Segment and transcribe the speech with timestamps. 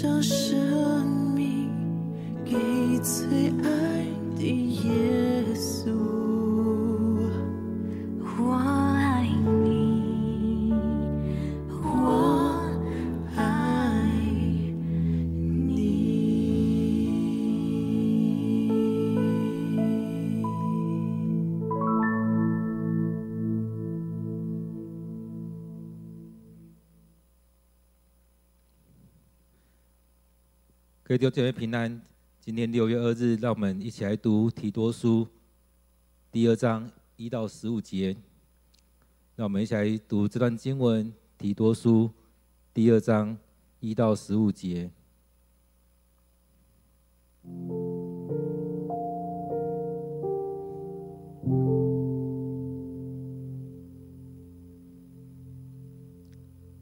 [0.00, 1.68] 将生命
[2.44, 2.52] 给
[3.02, 6.37] 最爱的耶稣。
[31.08, 32.02] 各位弟兄姐妹平安。
[32.38, 35.26] 今天六月二日，让我们一起来读提多书
[36.30, 38.14] 第二章一到十五节。
[39.34, 42.10] 让我们一起来读这段经文：提多书
[42.74, 43.38] 第二章
[43.80, 44.90] 一到十五节。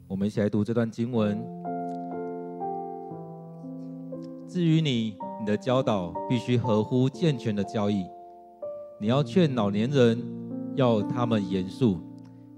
[0.09, 1.56] 我们一起来读这段经文。
[4.57, 8.07] 至于你，你的教导必须合乎健全的教义。
[8.99, 10.19] 你要劝老年人，
[10.73, 11.99] 要他们严肃，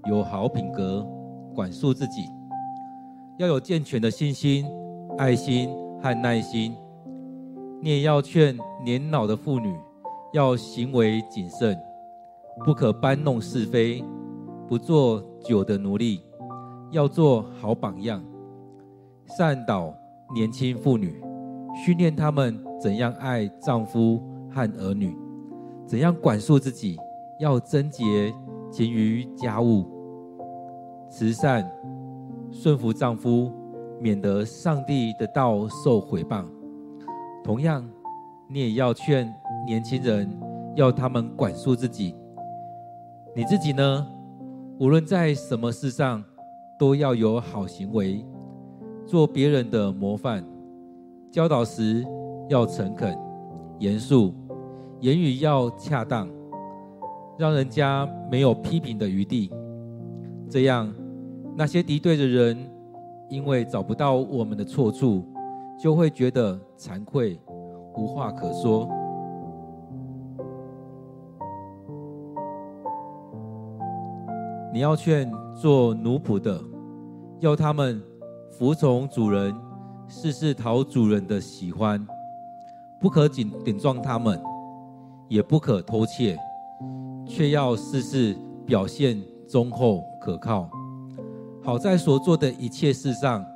[0.08, 1.06] 有好品格，
[1.54, 2.22] 管束自己，
[3.36, 4.64] 要有健全的信心、
[5.18, 5.68] 爱心
[6.02, 6.74] 和耐心。
[7.82, 9.76] 你也要劝年老的妇女，
[10.32, 11.78] 要行为谨慎，
[12.64, 14.02] 不可搬弄是非，
[14.66, 16.22] 不做酒的奴隶，
[16.92, 18.24] 要做好榜样，
[19.36, 19.94] 善导
[20.34, 21.22] 年轻妇女。
[21.74, 25.16] 训练他们怎样爱丈夫和儿女，
[25.86, 26.98] 怎样管束自己，
[27.38, 28.32] 要贞洁，
[28.70, 29.86] 勤于家务，
[31.08, 31.70] 慈善，
[32.50, 33.52] 顺服丈夫，
[34.00, 36.44] 免得上帝的道受毁谤。
[37.42, 37.88] 同样，
[38.48, 39.32] 你也要劝
[39.66, 40.28] 年轻人，
[40.74, 42.14] 要他们管束自己。
[43.34, 44.06] 你自己呢？
[44.78, 46.24] 无论在什么事上，
[46.78, 48.24] 都要有好行为，
[49.06, 50.44] 做别人的模范。
[51.30, 52.04] 教导时
[52.48, 53.16] 要诚恳、
[53.78, 54.34] 严肃，
[54.98, 56.28] 言语要恰当，
[57.38, 59.48] 让人家没有批评的余地。
[60.48, 60.92] 这样，
[61.56, 62.58] 那些敌对的人，
[63.28, 65.24] 因为找不到我们的错处，
[65.80, 67.40] 就会觉得惭愧，
[67.96, 68.88] 无话可说。
[74.72, 76.60] 你要劝做奴仆的，
[77.38, 78.02] 要他们
[78.50, 79.54] 服从主人。
[80.12, 82.04] 事事讨主人的喜欢，
[82.98, 84.42] 不可顶顶撞他们，
[85.28, 86.36] 也不可偷窃，
[87.24, 90.68] 却要事事表现忠厚可靠，
[91.62, 93.46] 好在所做的一切事上，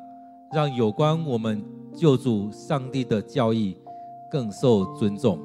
[0.53, 1.61] 让有关我们
[1.93, 3.77] 救主上帝的教义
[4.31, 5.37] 更受尊重。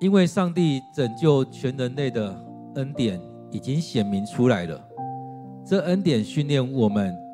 [0.00, 2.34] 因为上帝拯救全人类的
[2.76, 3.20] 恩典
[3.50, 4.82] 已经显明出来了，
[5.66, 7.25] 这恩典训练我们。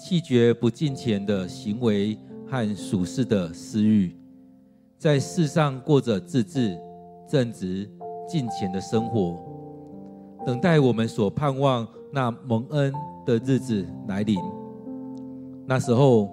[0.00, 2.18] 弃绝不敬虔的行为
[2.48, 4.16] 和属世的私欲，
[4.96, 6.80] 在世上过着自制、
[7.28, 7.86] 正直、
[8.26, 9.38] 敬虔的生活，
[10.46, 12.90] 等待我们所盼望那蒙恩
[13.26, 14.38] 的日子来临。
[15.66, 16.30] 那时候，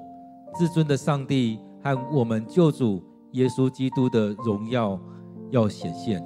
[0.57, 4.97] 至尊的上帝和我们救主耶稣基督的荣耀
[5.51, 6.25] 要显现。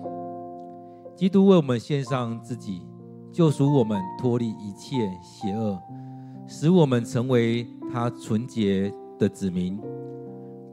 [1.16, 2.84] 基督为我们献上自己，
[3.32, 5.82] 救赎我们脱离一切邪恶。
[6.54, 9.80] 使我们成为他纯洁的子民，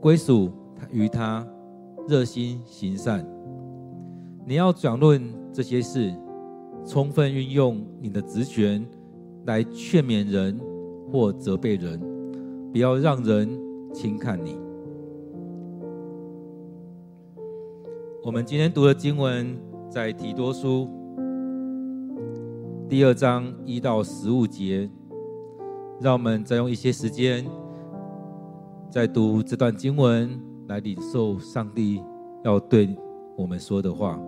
[0.01, 0.51] 归属
[0.91, 1.47] 于他，
[2.09, 3.25] 热心行善。
[4.45, 5.23] 你要讲论
[5.53, 6.13] 这些事，
[6.85, 8.85] 充分运用你的职权
[9.47, 10.61] 来劝勉人
[11.13, 12.01] 或责备人，
[12.73, 13.49] 不要让人
[13.95, 14.59] 轻看你。
[18.25, 19.57] 我们今天读的经文
[19.89, 20.89] 在提多书
[22.89, 24.91] 第二章一到十五节。
[26.01, 27.45] 让我们再用一些时间，
[28.91, 32.03] 再读这段经文，来领受上帝
[32.45, 32.97] 要对
[33.37, 34.19] 我们说的话。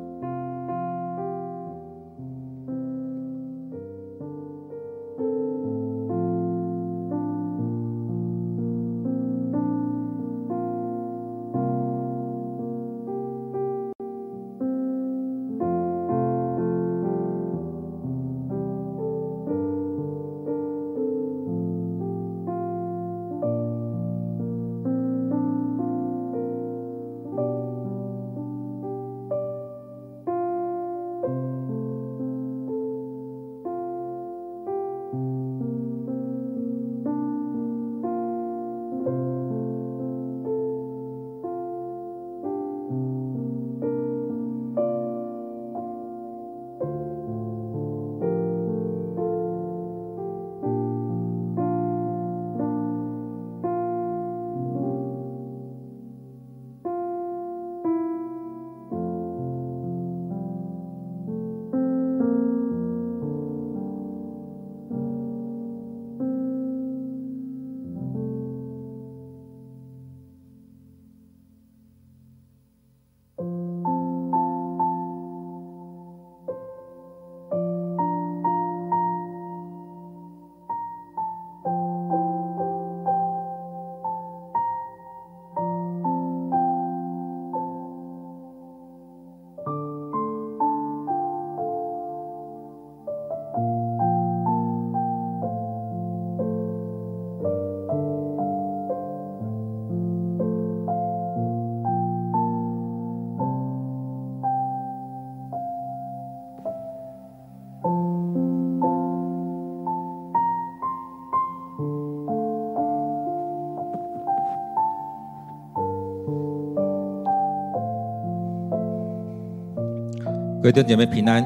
[120.73, 121.45] 弟兄姐妹平安。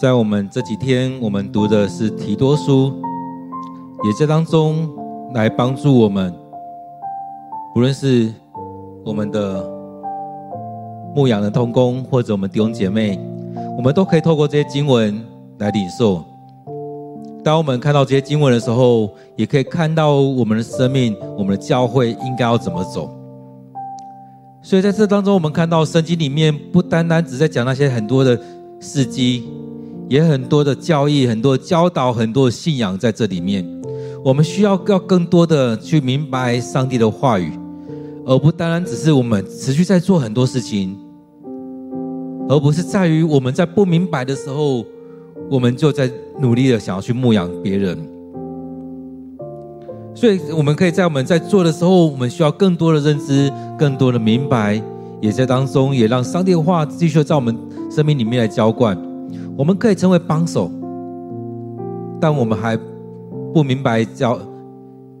[0.00, 2.92] 在我们这几天，我们读的是提多书，
[4.04, 4.88] 也在当中
[5.34, 6.34] 来帮助我们，
[7.72, 8.32] 不论是
[9.04, 9.64] 我们的
[11.14, 13.20] 牧养的同工，或者我们弟兄姐妹，
[13.76, 15.24] 我们都可以透过这些经文
[15.58, 16.24] 来领受。
[17.44, 23.08] 当我们看到这些经文的时候，也可以看到我们的生命，我们的教会应该要怎么走。
[24.62, 28.38] 所以在这当中，我们看到圣经里面不单单只在讲那些很多的
[28.80, 29.44] 事迹。
[30.10, 33.62] 也很多的教义，很多教导，很多信仰在这里面。
[34.24, 37.52] 我们需要要更多的去明白上帝的话语，
[38.24, 40.96] 而不单单只是我们持续在做很多事情，
[42.48, 44.82] 而不是在于我们在不明白的时候，
[45.50, 46.10] 我们就在
[46.40, 47.98] 努力的想要去牧养别人。
[50.14, 54.82] 所以，我们可以在我们在做的时候，我们需要更多的认知，更多的明白，
[55.20, 57.56] 也在当中也让上帝的话继续在我们
[57.88, 58.98] 生命里面来浇灌。
[59.56, 60.70] 我们可以成为帮手，
[62.20, 62.76] 但我们还
[63.54, 64.38] 不明白教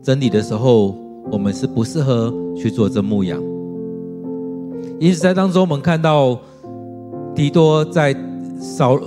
[0.02, 0.94] 真理的时候，
[1.30, 3.40] 我们是不适合去做这牧羊。
[4.98, 6.36] 因此，在当中，我们看到
[7.34, 8.14] 提多在
[8.60, 8.98] 扫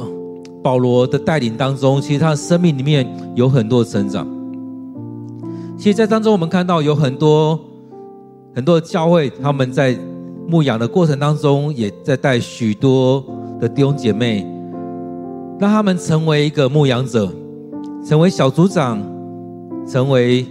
[0.64, 3.06] 保罗的带领当中，其实他生命里面
[3.36, 4.26] 有很多成长。
[5.78, 7.60] 其实，在当中，我们看到有很多
[8.54, 9.98] 很多教会，他们在
[10.48, 13.24] 牧养的过程当中，也在带许多
[13.60, 14.46] 的弟兄姐妹。
[15.60, 17.32] 让他们成为一个牧养者，
[18.04, 19.00] 成为小组长，
[19.88, 20.44] 成为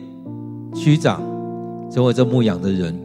[0.72, 1.20] 区长，
[1.90, 2.96] 成为这牧养的人。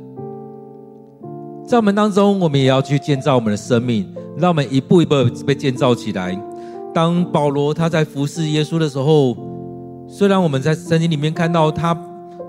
[1.68, 4.08] 在我们当中，我们也要去建造我们的生命，
[4.38, 5.16] 让我们一步一步
[5.48, 6.40] 被建造起来。
[6.94, 9.36] 当保罗他在服侍耶稣的时候，
[10.08, 11.98] 虽然我们在圣经里面看到他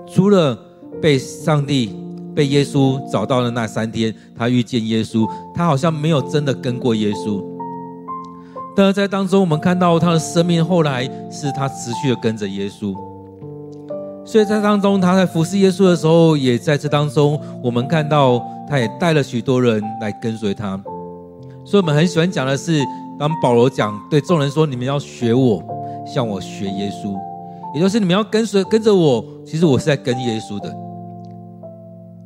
[0.05, 0.55] 除了
[1.01, 1.95] 被上帝、
[2.37, 7.43] 被耶稣找到的那三天，他遇见耶稣，他好像没有真的跟过耶稣。
[8.75, 12.95] 但是在当中，我们看到他的生命后来是他持续的跟着耶稣，
[14.23, 20.79] 所以在当中他在服侍耶稣的时候，也在这当中，我们看到他也带了许多人来跟随他。
[21.65, 22.79] 所以我们很喜欢讲的是，
[23.17, 25.59] 当保罗讲对众人说：“你们要学我，
[26.05, 27.17] 向我学耶稣。”
[27.73, 30.86] 也就是你们要跟随跟着我，其实我是在跟耶稣的。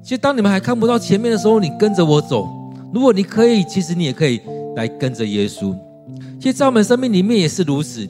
[0.03, 2.47] 其实当你们还看不到前面的时候，你跟着我走。
[2.93, 4.41] 如果你可以，其实你也可以
[4.75, 5.75] 来跟着耶稣。
[6.39, 8.05] 其实，在我们生命里面也是如此，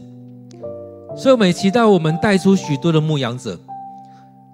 [1.15, 3.60] 所以我们也期待我们带出许多的牧羊者。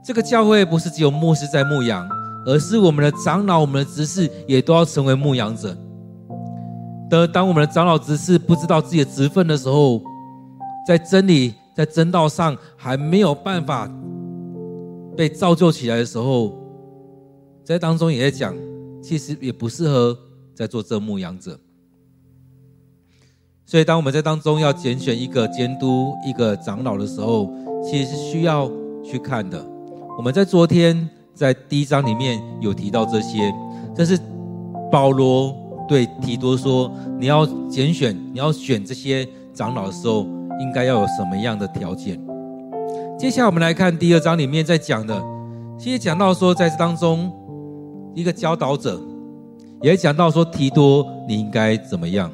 [0.03, 2.07] 这个教会不是只有牧师在牧羊，
[2.45, 5.77] 而是我们的长老、我们的执事也都要成为牧羊者。
[7.09, 10.01] 当当我们的长老、执事不知道自己的职分的时候，
[10.87, 13.89] 在真理、在真道上还没有办法
[15.15, 16.56] 被造就起来的时候，
[17.67, 18.55] 在当中也在讲，
[19.03, 20.17] 其实也不适合
[20.55, 21.59] 在做这牧养者。
[23.65, 27.51] 所以，当我们在当中要拣选一个监督、一个长老的时候，
[27.83, 28.71] 其实是需要
[29.03, 29.61] 去看的。
[30.17, 33.53] 我们在昨天在第一章里面有提到这些，
[33.93, 34.17] 这是
[34.89, 35.53] 保罗
[35.89, 40.25] 对提多说：你要拣选、你要选这些长老的时候，
[40.61, 42.17] 应该要有什么样的条件？
[43.19, 45.21] 接下来我们来看第二章里面在讲的，
[45.77, 47.29] 其实讲到说，在这当中
[48.17, 48.99] 一个教导者，
[49.83, 52.31] 也讲到说提多你应该怎么样。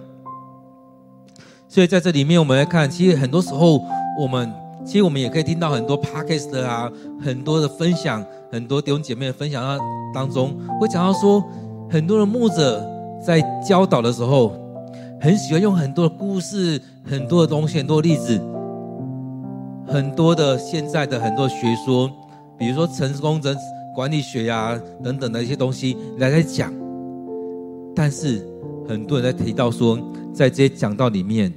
[1.68, 3.82] 所以在这里面，我们来看，其实很多时候，
[4.18, 4.50] 我们
[4.86, 6.90] 其实我们也可以听到很多 podcast 啊，
[7.22, 9.78] 很多的分享，很多弟兄姐妹的分享
[10.14, 11.44] 当中，会讲到说，
[11.90, 12.82] 很多的牧者
[13.22, 14.54] 在教导的时候，
[15.20, 18.40] 很喜欢用很多的故事、很多的东西、很多的例子，
[19.86, 22.10] 很多的现在的很多学说，
[22.58, 23.54] 比如说成功者
[23.96, 26.74] 管理学呀、等等的一些东西来来讲，
[27.96, 28.48] 但是
[28.88, 29.98] 很多人在提到说，
[30.34, 31.54] 在这些讲道里面。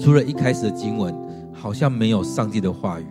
[0.00, 1.12] 除了一开始的经文，
[1.52, 3.06] 好像没有上帝的话语。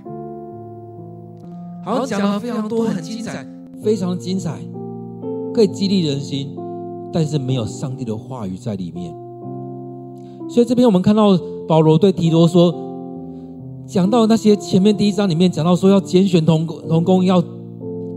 [1.84, 3.46] 好讲了非常多，很精彩，
[3.84, 4.58] 非常精彩，
[5.54, 6.56] 可以激励人心，
[7.12, 9.14] 但是没有上帝的话语在里面。
[10.48, 12.74] 所以这边我们看到保罗对提多说，
[13.86, 17.44] 讲到那些前面第一章里面讲到说要拣选同同工，要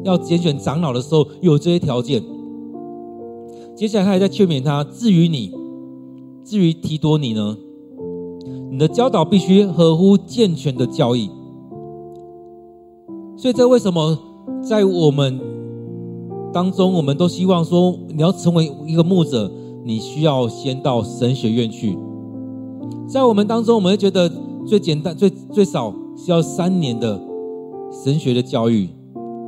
[0.05, 2.23] 要拣选长老的时候，有这些条件。
[3.77, 5.53] 接下来他还在劝勉他，至于你，
[6.45, 7.57] 至于提多你呢？
[8.71, 11.29] 你的教导必须合乎健全的教义，
[13.37, 14.19] 所以这为什么
[14.63, 15.41] 在我们
[16.53, 19.51] 当中，我们都希望说，你要成为一个牧者，
[19.85, 21.99] 你需要先到神学院去。
[23.09, 24.31] 在我们当中，我们觉得
[24.67, 27.21] 最简单、最最少需要三年的
[27.91, 28.89] 神学的教育。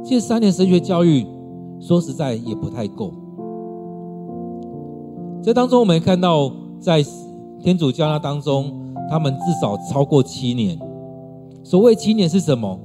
[0.05, 1.27] 其实三年神学教育，
[1.81, 3.13] 说实在也不太够。
[5.43, 7.05] 这当中我们看到，在
[7.61, 10.79] 天主教那当中，他们至少超过七年。
[11.63, 12.79] 所谓七年是什么？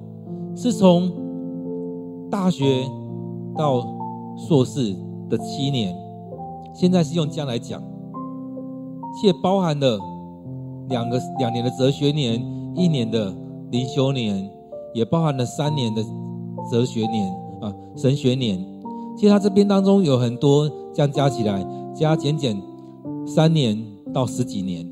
[0.55, 1.11] 是从
[2.29, 2.83] 大学
[3.55, 3.83] 到
[4.37, 4.95] 硕士
[5.29, 5.95] 的七年。
[6.73, 7.81] 现在是用将来讲，
[9.19, 9.99] 且包含了
[10.89, 12.39] 两个两年的哲学年，
[12.75, 13.33] 一年的
[13.71, 14.47] 灵修年，
[14.93, 16.03] 也包含了三年的
[16.71, 17.29] 哲学年
[17.61, 18.63] 啊神学年。
[19.15, 22.55] 其实他这边当中有很多这样加起来，加减减
[23.25, 23.75] 三年
[24.13, 24.87] 到十几年。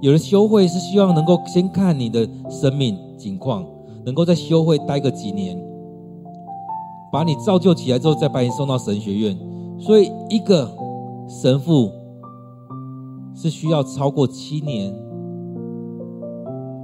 [0.00, 3.64] 有的修会是希望能够先看你的生命情况，
[4.04, 5.58] 能够在修会待个几年，
[7.10, 9.36] 把你造就起来之后，再把你送到神学院。
[9.78, 10.70] 所以一个
[11.26, 11.90] 神父
[13.34, 14.94] 是需要超过七年，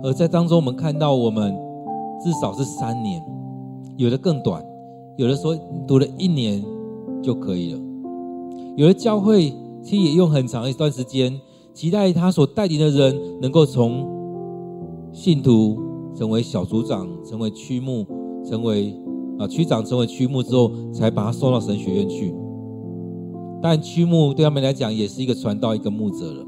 [0.03, 1.55] 而在当中我们看到，我们
[2.21, 3.23] 至少是三年，
[4.03, 4.65] 有的更短，
[5.17, 6.65] 有的说读了一年。
[7.23, 7.79] 就可以了。
[8.77, 9.53] 有的教会
[9.83, 11.39] 其实也用很长一段时间，
[11.75, 14.09] 期待他所带领的人能够从
[15.13, 15.79] 信徒
[16.15, 18.07] 成为小组长，成为区牧，
[18.43, 18.97] 成为
[19.39, 22.35] 啊区长，成为区牧之后，才把他送到神学院去。
[23.61, 26.47] 但区牧对他们来讲也是一个传道，一个牧者了，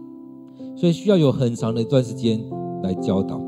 [0.75, 2.42] 所以需要有很长的一段时间
[2.82, 3.38] 来教导。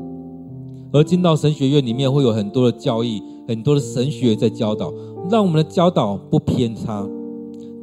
[0.91, 4.93] 而进到神学院里面，会有很多的教义，很多的神学在教导，
[5.29, 7.07] 让我们的教导不偏差。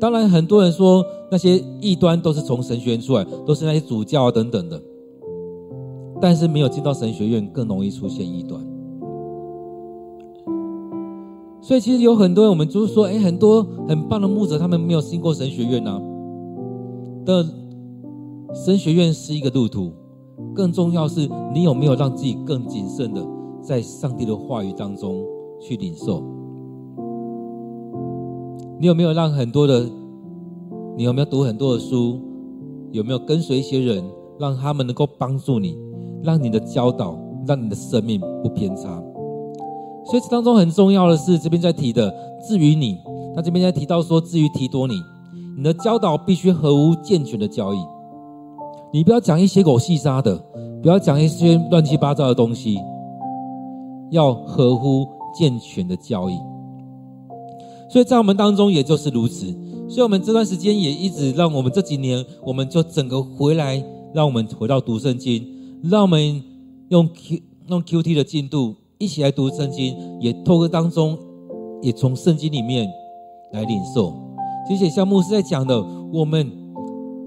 [0.00, 4.82] 当然，很多人说那些异端都是从神学院出来，都是那些主教啊等等的。
[6.20, 8.60] 但是没有进到神学院，更容易出现异端。
[11.60, 16.00] 所以其实有很多人，我们就是说，哎，很多很棒的牧者，他们没有进过神学院啊。
[17.24, 17.46] 的
[18.52, 19.92] 神学院是一个路途，
[20.54, 23.24] 更重要是你有没有让自己更谨慎的
[23.62, 25.24] 在上帝的话语当中
[25.62, 26.22] 去领受。
[28.78, 29.86] 你有没有让很多的？
[30.96, 32.20] 你有没有读很多的书？
[32.90, 34.04] 有没有跟随一些人，
[34.38, 35.78] 让他们能够帮助你，
[36.22, 37.16] 让你的教导，
[37.46, 39.02] 让你的生命不偏差？
[40.04, 42.12] 所以这当中很重要的是，这边在提的，
[42.46, 42.98] 至于你，
[43.34, 44.94] 他这边在提到说，至于提多你，
[45.56, 47.78] 你的教导必须合乎健全的教义。
[48.92, 50.36] 你不要讲一些狗细沙的，
[50.82, 52.76] 不要讲一些乱七八糟的东西，
[54.10, 56.34] 要合乎健全的教义。
[57.90, 59.46] 所以在我们当中也就是如此，
[59.86, 63.84] 所以我们这段时间也一直让我们这几年，我们就整个回来，
[64.14, 65.46] 让我们回到读圣经，
[65.82, 66.42] 让我们
[66.88, 71.18] 用 Q 用 QT 的进度一起来读圣经，也透过当中，
[71.82, 72.90] 也从圣经里面
[73.52, 74.14] 来领受。
[74.66, 76.50] 其实像牧师在讲的，我们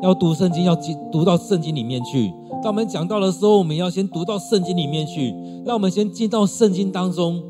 [0.02, 2.34] 要读圣经，要进读到圣经里面去。
[2.64, 5.32] 当我们讲到的时候，我们要先读到圣经里面去，
[5.64, 7.44] 让我们先进到圣经当中。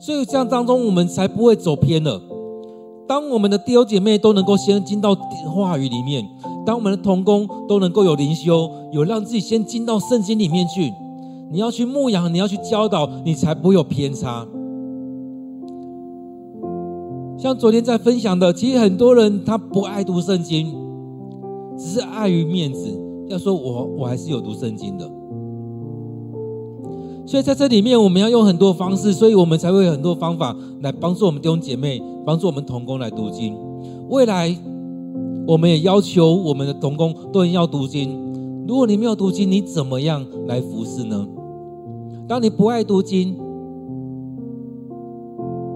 [0.00, 2.18] 所以这样当中，我们才不会走偏了。
[3.06, 5.14] 当我们的弟兄姐妹都能够先进到
[5.54, 6.26] 话语里面，
[6.64, 10.90] 当我们的同工都能够有灵修，有让自己先进到圣经里面去，
[11.52, 14.46] 你要去牧养，你要去教导，你才不会有偏差。
[17.36, 20.74] 像昨天在分享的，其实很多人他不爱读圣经，
[21.76, 25.19] 只是碍于面子，要说我我还是有读圣经的。
[27.30, 33.56] 所以在这里面，我们要用很多方式，所以我们才会有很多方法来帮助我们弟兄姐妹，帮助我们童工来读经。
[34.08, 34.52] 未来，
[35.46, 38.66] 我们也要求我们的童工都要读经。
[38.66, 41.24] 如果你没有读经，你怎么样来服侍呢？
[42.26, 43.36] 当你不爱读经，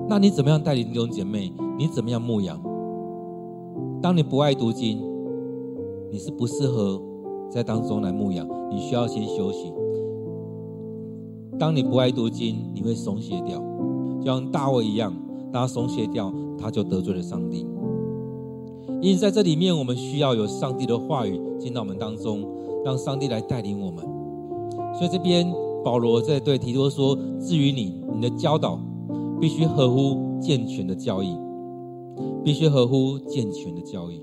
[0.09, 1.53] 那你怎么样带领弟兄姐妹？
[1.79, 2.61] 你怎么样牧养？
[4.03, 5.01] 当你不爱读经，
[6.11, 7.01] 你是不适合
[7.49, 9.73] 在当中来牧养，你需要先休息。
[11.59, 13.63] 当你不爱读经，你会松懈掉，
[14.21, 15.15] 就像大卫一样，
[15.53, 17.67] 当他松懈掉，他就得罪了上帝。
[19.01, 22.45] 因此，在这里面，我们需要有上帝的话语进到我们当中，
[22.85, 24.05] 让上帝来带领我们。
[24.95, 25.47] 所以，这边
[25.85, 28.81] 保罗在对提多说：“至于你，你的教导
[29.41, 31.37] 必须合乎健全的教义，
[32.43, 34.21] 必须合乎健全的教义。”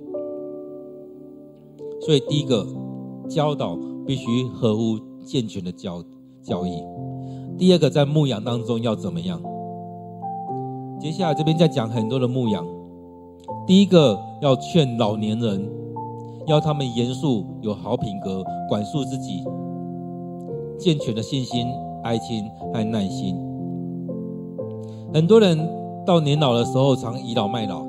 [2.02, 2.66] 所以，第一个
[3.30, 6.04] 教导必须合乎健全的教
[6.42, 6.82] 教义。
[7.62, 9.39] 第二个，在牧养当中要怎么样？
[11.00, 12.65] 接下来这边在讲很多的牧养。
[13.68, 15.70] 第一个要劝老年人，
[16.48, 19.44] 要他们严肃、有好品格，管束自己，
[20.80, 21.68] 健全的信心、
[22.03, 23.39] 爱心和耐心。
[25.13, 25.56] 很多人
[26.03, 27.86] 到年老的时候常倚老卖老，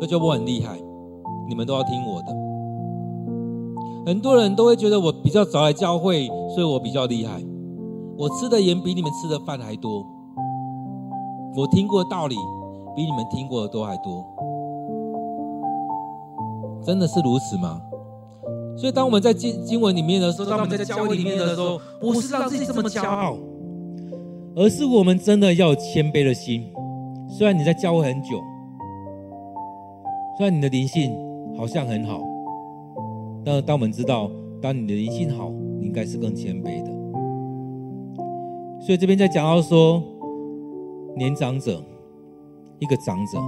[0.00, 0.76] 那就我很厉害，
[1.48, 2.26] 你们都要听我的。
[4.04, 7.40] 很多人都会觉得我比较早来教会，所以我比较厉害。
[8.16, 10.06] 我吃的盐比你们吃的饭还多，
[11.56, 12.36] 我听过的道理
[12.94, 14.24] 比你们听过的都还多，
[16.84, 17.80] 真的是如此吗？
[18.76, 23.36] 所以当我们在经经文里面的时候，当我们在教会里面的时候，不是让自己这么骄傲，
[24.56, 26.72] 而是我们真的要有谦卑的心。
[27.28, 28.38] 虽然你在教会很久，
[30.36, 31.14] 虽然你的灵性
[31.56, 32.20] 好像很好，
[33.44, 36.91] 但当我们知道，当你的灵性好，你应该是更谦卑的。
[38.84, 40.02] 所以这边在讲到说，
[41.16, 41.80] 年长者，
[42.80, 43.38] 一个长者，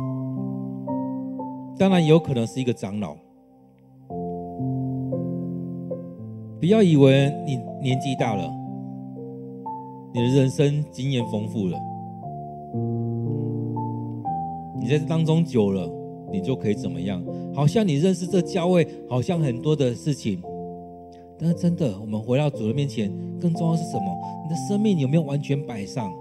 [1.76, 3.16] 当然有可能是一个长老。
[6.60, 8.48] 不要以为你年纪大了，
[10.14, 11.76] 你的人生经验丰富了。
[14.80, 15.90] 你在这当中久了，
[16.30, 17.20] 你就可以怎么样？
[17.52, 20.40] 好像你认识这教会，好像很多的事情。
[21.38, 24.16] 但是真的，我们回到主的面前，更重要是什么？
[24.44, 26.12] 你的生命有没有完全摆上？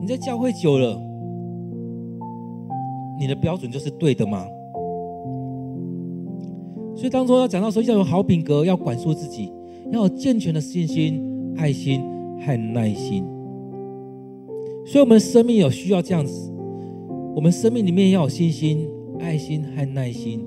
[0.00, 1.00] 你在教会久了，
[3.18, 4.44] 你的标准就是对的吗？
[6.94, 9.52] 所以当中要讲到说，要有好品格，要管束自己，
[9.90, 12.00] 要有健全的信心、爱心
[12.44, 13.24] 和耐心。
[14.84, 16.52] 所以，我们生命有需要这样子。
[17.34, 18.88] 我们生命里面要有信心、
[19.20, 20.44] 爱心和耐心，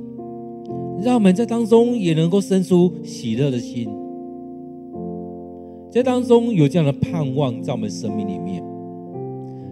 [1.05, 3.87] 让我们在当中也能够生出喜乐的心，
[5.91, 8.63] 在当中有这样的盼望在我们生命里面。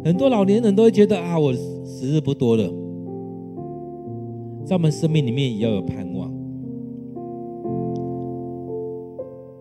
[0.05, 2.71] 很多老年人都会觉得啊，我时日不多了，
[4.63, 6.31] 在我们生命里面也要有盼望。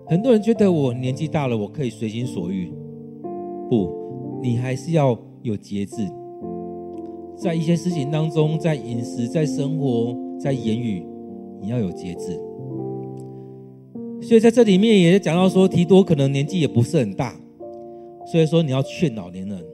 [0.08, 2.70] 很多人觉得我年纪大了，我可以随心所欲，
[3.70, 3.88] 不，
[4.42, 6.06] 你还是要有节制。
[7.34, 11.02] 在一些事情当中，在饮食、在生活、在言语，
[11.62, 12.38] 你要有节制。
[14.20, 17.34] 所以在这里面也讲到说，提多可能年纪也不是很大，
[18.26, 19.64] 所以说你要劝老年人，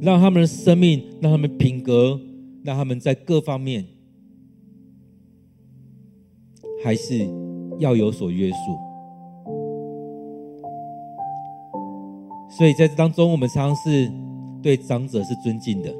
[0.00, 2.20] 让他们的生命，让他们品格，
[2.62, 3.84] 让他们在各方面
[6.84, 7.26] 还是
[7.78, 8.56] 要有所约束。
[12.50, 14.12] 所以在这当中，我们常常是。
[14.60, 15.94] 对长者是尊敬的，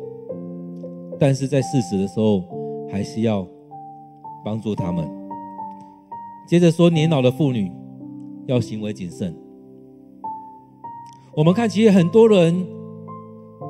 [1.16, 2.42] 但是在事实的时候，
[2.90, 3.46] 还是要
[4.44, 5.09] 帮助他们。
[6.46, 7.70] 接着说，年老的妇女
[8.46, 9.37] 要行为谨慎。
[11.37, 12.66] 我们看，其实很多人，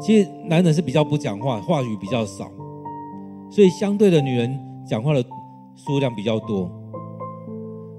[0.00, 2.50] 其实男人是比较不讲话，话语比较少，
[3.50, 5.22] 所以相对的女人讲话的
[5.76, 6.70] 数量比较多。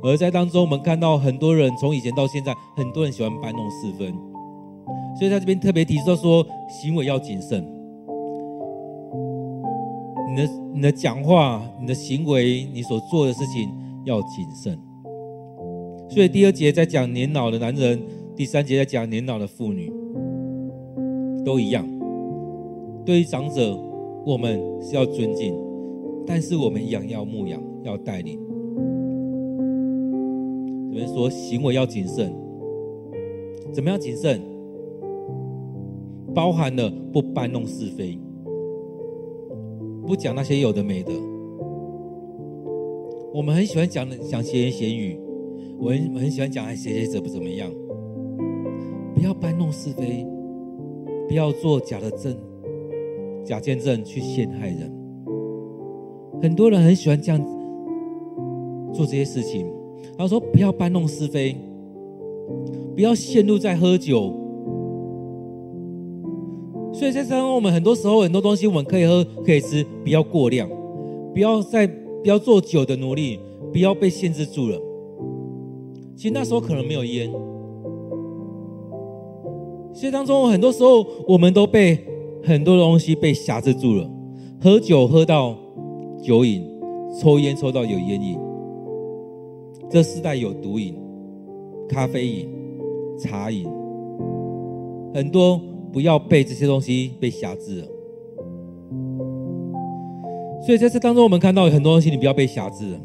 [0.01, 4.13] 而在当中，我们看到很多人从以前到现在，很多人喜欢搬弄是非。
[5.17, 7.78] 所以在这边特别提到说，行为要谨慎。
[10.29, 13.69] 你的你的讲话、你的行为、你所做的事情
[14.05, 14.77] 要谨慎。
[16.09, 17.99] 所以第二节在讲年老的男人，
[18.35, 19.91] 第三节在讲年老的妇女，
[21.43, 21.87] 都一样。
[23.05, 23.75] 对于长者，
[24.25, 25.55] 我们是要尊敬，
[26.25, 28.39] 但是我们一样要牧养、要带领。
[30.91, 32.31] 有人说行为要谨慎，
[33.71, 34.41] 怎么样谨慎？
[36.35, 38.19] 包含了不搬弄是非，
[40.05, 41.11] 不讲那些有的没的。
[43.33, 45.19] 我们很喜欢讲的讲闲言闲语，
[45.79, 47.71] 我很我很喜欢讲哎谁谁怎么怎么样。
[49.13, 50.25] 不要搬弄是非，
[51.27, 52.35] 不要做假的证、
[53.43, 54.91] 假见证去陷害人。
[56.41, 57.39] 很多人很喜欢这样
[58.93, 59.67] 做这些事情。
[60.17, 61.55] 他说：“不要搬弄是非，
[62.95, 64.33] 不要陷入在喝酒。”
[66.99, 70.69] 所以，在当中，我们很多时候很多东西我们可以喝可以吃，不要过量，
[71.33, 73.39] 不要再不要做酒的奴隶，
[73.71, 74.77] 不要被限制住了。
[76.17, 77.31] 其实那时候可能没有烟，
[79.93, 81.97] 所以当中很多时候我们都被
[82.43, 84.11] 很多东西被辖制住了，
[84.61, 85.55] 喝酒喝到
[86.21, 86.61] 酒瘾，
[87.17, 88.37] 抽烟抽到有烟瘾，
[89.89, 90.95] 这世代有毒瘾、
[91.87, 92.49] 咖啡瘾、
[93.17, 93.65] 茶瘾，
[95.13, 95.61] 很多。
[95.91, 97.87] 不要被这些东西被辖制了。
[100.65, 102.99] 所以在这当中，我们看到很多东西，你不要被辖制了。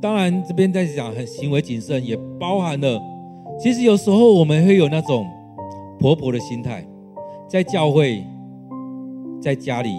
[0.00, 3.00] 当然，这边在讲很行为谨慎，也包含了，
[3.60, 5.24] 其实有时候我们会有那种
[6.00, 6.84] 婆婆的心态，
[7.48, 8.24] 在教会，
[9.40, 9.90] 在家里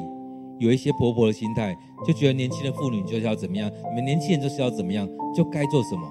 [0.59, 1.73] 有一些婆婆的心态，
[2.05, 6.01] 就觉得年轻的妇女就是要怎么样，你们年轻人就是要怎么样，就该做什么。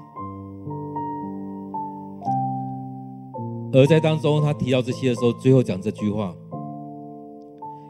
[3.73, 6.35] 而在当中，他提到这些的时候，最后讲这句话：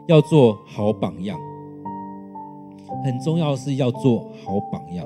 [0.07, 1.37] 要做好榜样。
[3.03, 5.05] 很重要的是要做好榜样。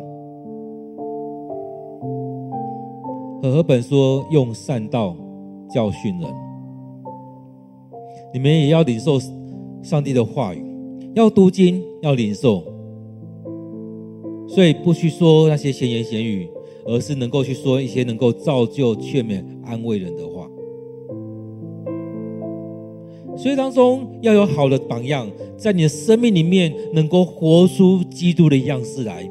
[3.41, 5.15] 和合本说：用善道
[5.73, 6.31] 教训人。
[8.33, 9.17] 你们也要领受
[9.81, 10.63] 上帝的话语，
[11.15, 12.61] 要读经，要领受，
[14.47, 16.47] 所以不去说那些闲言闲语，
[16.85, 20.36] 而是能够去说一些能够造就、劝勉、安慰人的话。
[23.37, 29.29] 所以当中要有好的榜样，在你的生命里面能够活出基督的样式来。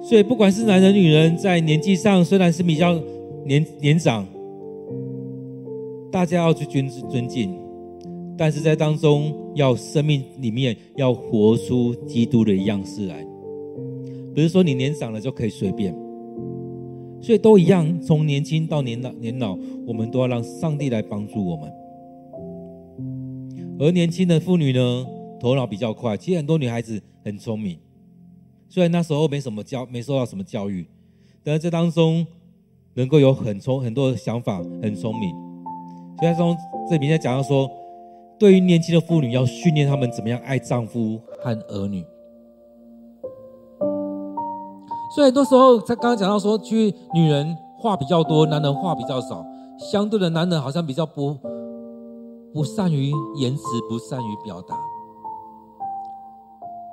[0.00, 2.96] 所以不管是男人、女人，在年纪上虽然是比较
[3.44, 4.24] 年年长，
[6.12, 7.58] 大家要去尊尊敬，
[8.36, 13.26] 但是在当中要生命里面要活出基督的样式来。
[14.34, 15.92] 不是说你年长了就可以随便，
[17.20, 21.70] 所以都一样，从年轻到年老，年老我们都要让上帝来帮助我们。
[23.82, 25.04] 而年轻的妇女呢，
[25.40, 26.16] 头脑比较快。
[26.16, 27.76] 其实很多女孩子很聪明，
[28.68, 30.86] 虽然那时候没什么教，没受到什么教育，
[31.42, 32.24] 但是这当中
[32.94, 35.34] 能够有很聪很多的想法，很聪明。
[36.20, 36.56] 所以从
[36.88, 37.68] 这里面讲到说，
[38.38, 42.04] 对于年轻的妇女，要训练她们怎么样爱丈夫和儿女。
[45.16, 49.44] 所以很多时候，他刚刚讲到说，去女人话比较多，男人话比较少，
[49.76, 51.36] 相对的，男人好像比较不。
[52.52, 54.76] 不善于言辞，不善于表达，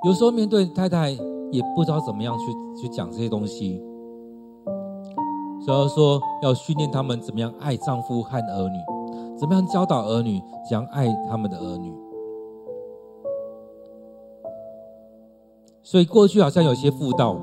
[0.04, 1.10] 有时候面对太太
[1.50, 3.82] 也不知道怎么样去去讲这些东西，
[5.64, 8.78] 所以说要训练他们怎么样爱丈夫和儿女，
[9.38, 11.94] 怎么样教导儿女，怎样爱他们的儿女。
[15.82, 17.36] 所以过去好像有些妇道，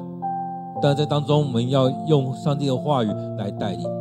[0.81, 3.96] 但在当中我们要用上帝的话语来带领。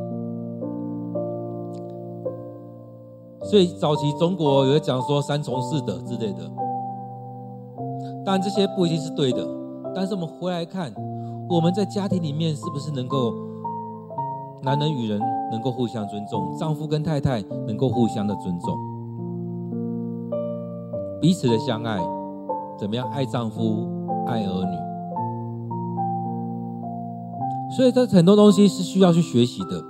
[3.49, 6.51] 所以早期中国有讲说三从四德之类的，
[8.25, 9.47] 但这些不一定是对的。
[9.95, 10.93] 但是我们回来看，
[11.49, 13.33] 我们在家庭里面是不是能够
[14.63, 15.21] 男人与人
[15.53, 18.77] 能够互相尊重，丈夫跟太太能够互相的尊重，
[21.21, 21.99] 彼此的相爱，
[22.77, 23.87] 怎么样爱丈夫
[24.27, 24.77] 爱儿女？
[27.77, 29.81] 所以这很多东西是需要去学习的，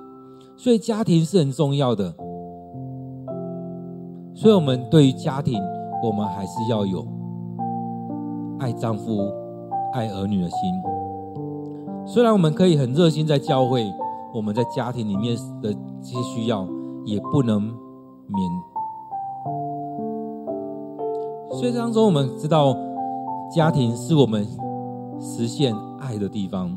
[0.57, 2.15] 所以家庭是很重要的。
[4.37, 5.59] 所以，我们对于家庭，
[6.05, 7.03] 我们还是要有
[8.59, 9.27] 爱丈夫、
[9.95, 10.59] 爱儿女的心。
[12.07, 13.91] 虽然我们可以很热心在教会，
[14.35, 16.69] 我们在家庭里面的这些需要
[17.07, 18.51] 也不能免。
[21.53, 22.77] 所以当中，我们知道，
[23.51, 24.47] 家庭是我们
[25.19, 26.77] 实现爱的地方。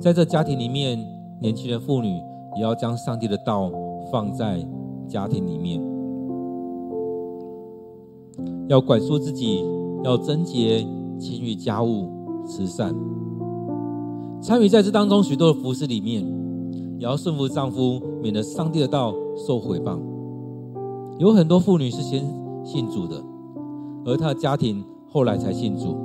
[0.00, 0.98] 在这家庭里面，
[1.42, 2.08] 年轻的妇女
[2.56, 3.70] 也要将上帝的道
[4.10, 4.66] 放在。
[5.06, 5.80] 家庭里面
[8.68, 9.64] 要管束自己，
[10.02, 10.86] 要贞洁、
[11.18, 12.08] 勤于家务、
[12.44, 12.94] 慈善，
[14.40, 16.26] 参与在这当中许多的服事里面，
[16.98, 19.98] 也要顺服丈夫，免得上帝的道受毁谤。
[21.18, 22.26] 有很多妇女是先
[22.64, 23.22] 信主的，
[24.04, 25.96] 而她的家庭后来才信主。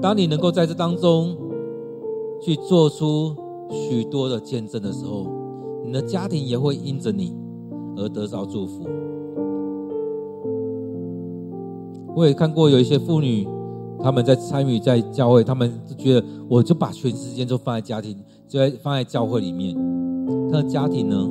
[0.00, 1.36] 当你能够在这当中
[2.40, 3.36] 去做出
[3.70, 5.26] 许多的见证的时候，
[5.84, 7.36] 你的家庭也会因着你。
[7.96, 8.86] 而得到祝福。
[12.16, 13.46] 我也看过有一些妇女，
[14.02, 18.16] 他们在参与在教会，他们就觉得我就把全时间都放在家庭，
[18.48, 19.76] 就在放在教会里面。
[20.50, 21.30] 他的家庭呢，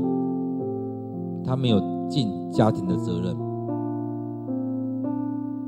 [1.43, 3.35] 他没有尽家庭的责任，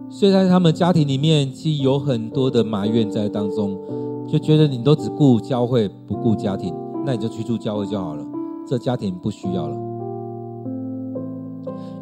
[0.10, 3.78] 所以在他们家庭里面，其实有很多的埋怨在当中，
[4.28, 6.74] 就觉得你都只顾教会不顾家庭，
[7.06, 8.26] 那你就去住教会就好了，
[8.66, 9.91] 这家庭不需要了。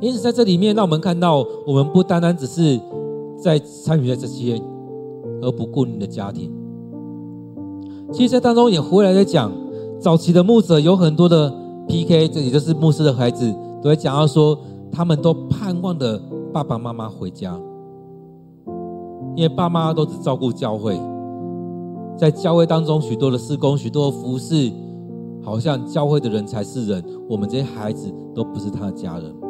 [0.01, 2.79] 因此，在这里面，让我们看到，我们不单单只是
[3.37, 4.61] 在参与在这些，
[5.41, 6.51] 而不顾你的家庭。
[8.11, 9.51] 其实，在当中也回来在讲，
[9.99, 11.53] 早期的牧者有很多的
[11.87, 14.57] PK，这也就是牧师的孩子，都会讲到说，
[14.89, 16.21] 他们都盼望的
[16.53, 17.59] 爸爸妈妈回家，
[19.35, 20.97] 因为爸妈都只照顾教会，
[22.17, 24.71] 在教会当中许多的事工、许多的服事，
[25.43, 29.48] 好像教会的人才是人，我们这些孩子都不是他的家人。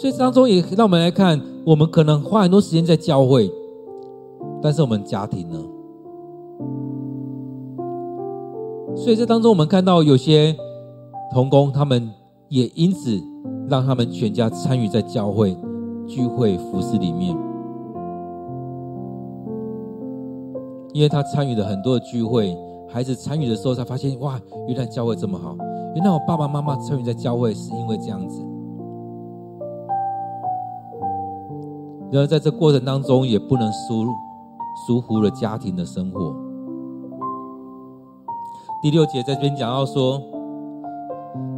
[0.00, 3.50] 所以当中也让我们来看，我们可能花很多时间在教会，
[4.62, 5.58] 但是我们家庭呢？
[8.94, 10.54] 所以这当中我们看到有些
[11.34, 12.08] 童工，他们
[12.48, 13.20] 也因此
[13.68, 15.56] 让他们全家参与在教会
[16.06, 17.36] 聚会服事里面，
[20.92, 22.56] 因为他参与了很多的聚会，
[22.88, 25.56] 孩子参与的时候才发现，哇，原来教会这么好，
[25.96, 28.44] 原来我爸爸妈妈参与在教会是因为这样子。
[32.10, 34.06] 然而，在这过程当中，也不能疏
[34.86, 36.34] 疏忽了家庭的生活。
[38.80, 40.22] 第六节在这边讲到说，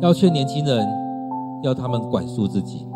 [0.00, 0.88] 要劝年轻人，
[1.62, 2.86] 要他们管束自己。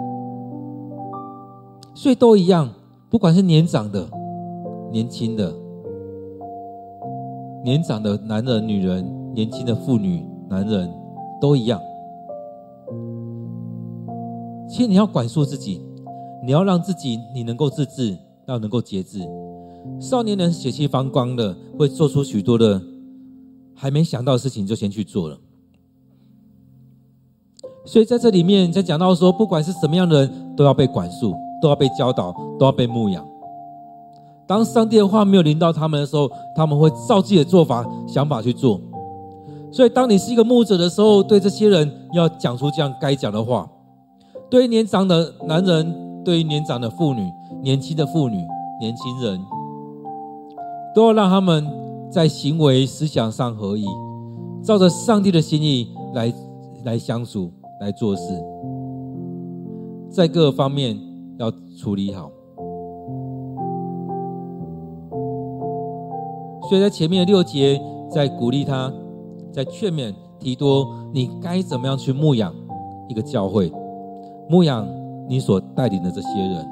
[1.95, 2.69] 所以都一样，
[3.09, 4.09] 不管是年长的、
[4.91, 5.55] 年轻的、
[7.63, 10.93] 年长的男人、女人、年轻的妇女、男人，
[11.41, 11.81] 都一样。
[14.67, 15.84] 其实你要管束自己，
[16.45, 19.21] 你要让自己你能够自制，要能够节制。
[19.99, 22.81] 少年人血气方刚的，会做出许多的
[23.75, 25.39] 还没想到的事情，就先去做了。
[27.87, 33.27] 所以在这里面，在讲到说，不管是什么样的人，都要被管束，都要被教导，都要被牧养。
[34.47, 38.79] 当上帝的话没有临到他们的时候，他们会照自己的做法、想法去做。
[39.73, 43.67] 所以，当你是一个牧者的时候，对这些人要讲出这样该讲的话。
[44.51, 47.31] 对于年长的男人，对于年长的妇女、
[47.63, 48.39] 年轻的妇女、
[48.81, 49.41] 年轻人，
[50.95, 51.67] 都要让他们
[52.11, 53.85] 在行为、思想上合一，
[54.63, 56.33] 照着上帝的心意来
[56.85, 57.51] 来相处。
[57.81, 58.23] 来做事，
[60.09, 60.97] 在各个方面
[61.39, 62.31] 要处理好。
[66.69, 68.91] 所以在前面的六节，在鼓励他，
[69.53, 72.55] 在劝勉提多，你该怎么样去牧养
[73.09, 73.71] 一个教会，
[74.49, 74.87] 牧养
[75.29, 76.67] 你所带领的这些人。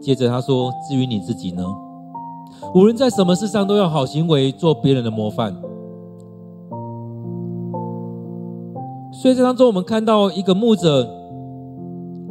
[0.00, 1.64] 接着他说：“至于你自己呢，
[2.74, 5.54] 无论在什么事上，都要好行为，做别人的模范。”
[9.12, 11.08] 所以，这当中我们看到一个牧者，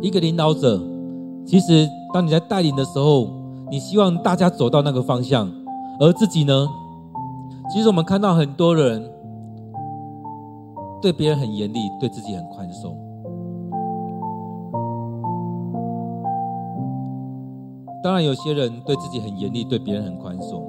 [0.01, 0.79] 一个领导者。
[1.45, 3.27] 其实，当你在带领的时候，
[3.71, 5.51] 你希望大家走到那个方向，
[5.99, 6.67] 而自己呢？
[7.71, 9.09] 其实，我们看到很多人
[11.03, 12.97] 对别人很严厉，对自己很宽松。
[18.01, 20.65] 当然，有些人对自己很严厉，对别人很宽松。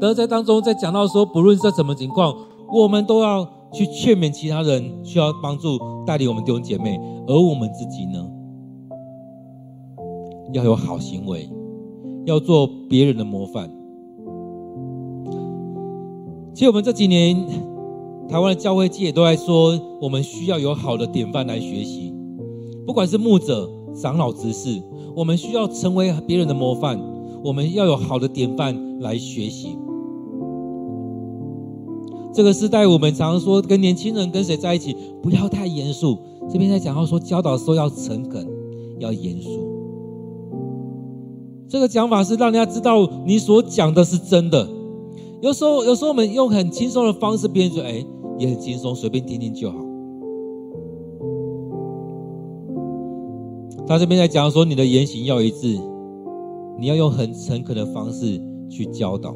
[0.00, 2.34] 但是在当中，在讲到说，不论是什么情况，
[2.72, 3.46] 我们都要。
[3.72, 8.30] 去劝勉其他人需要帮助，带领我们弟兄姐妹，而我们自己呢，
[10.52, 11.50] 要有好行为，
[12.24, 13.68] 要做别人的模范。
[16.54, 17.36] 其实我们这几年，
[18.28, 22.12] 台湾的教会界也都在说，我们需要有好的典范来学习。
[22.86, 24.82] 不管是牧者、长老、执事，
[25.14, 27.00] 我们需要成为别人的模范，
[27.44, 29.76] 我们要有好的典范来学习。
[32.34, 36.18] 这个时代，我们常常说跟年轻人跟谁在一起，不要太严肃。
[36.50, 38.46] 这边在讲到说教导的时候要诚恳，
[38.98, 39.48] 要严肃。
[41.68, 44.68] 这个讲法是让人家知道你所讲的是真的。
[45.42, 48.04] 有时候，有时候我们用很轻松的方式，别人说：“哎，
[48.38, 49.78] 也很轻松，随便听听就好。”
[53.86, 55.78] 他这边在讲说，你的言行要一致，
[56.78, 59.34] 你要用很诚恳的方式去教导。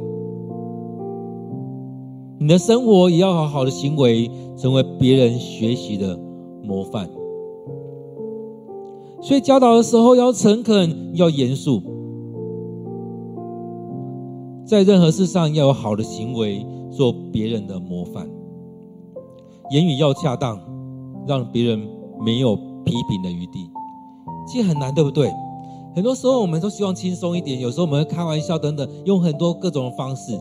[2.39, 6.19] 你的生活也要好好的行为，成为别人学习的
[6.65, 7.09] 模范。
[9.21, 11.83] 所以教导的时候要诚恳，要严肃，
[14.65, 18.27] 在任何事上要有好的行为，做别人的模范。
[19.70, 20.59] 言语要恰当，
[21.28, 21.80] 让别人
[22.20, 23.70] 没有批评的余地。
[24.44, 25.33] 其实很难，对不对？
[25.94, 30.33] 很多时候我们都希望轻松一点，有时候我们会开玩笑等等，用很多各种的方式。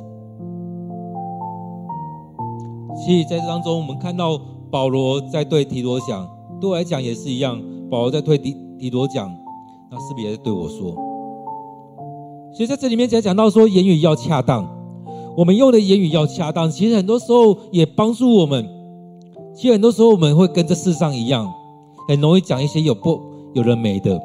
[2.95, 4.39] 其实在这当中，我们看到
[4.71, 6.27] 保罗在对提多讲，
[6.59, 7.61] 对我来讲也是一样。
[7.87, 9.31] 保罗在对提提多讲，
[9.91, 10.91] 那是不是也在对我说？
[12.51, 14.67] 所以在这里面才讲到说，言语要恰当，
[15.37, 16.69] 我们用的言语要恰当。
[16.71, 18.78] 其实很多时候也帮助我们。
[19.53, 21.51] 其实很多时候我们会跟这世上一样，
[22.07, 23.19] 很容易讲一些有不
[23.53, 24.19] 有的没的。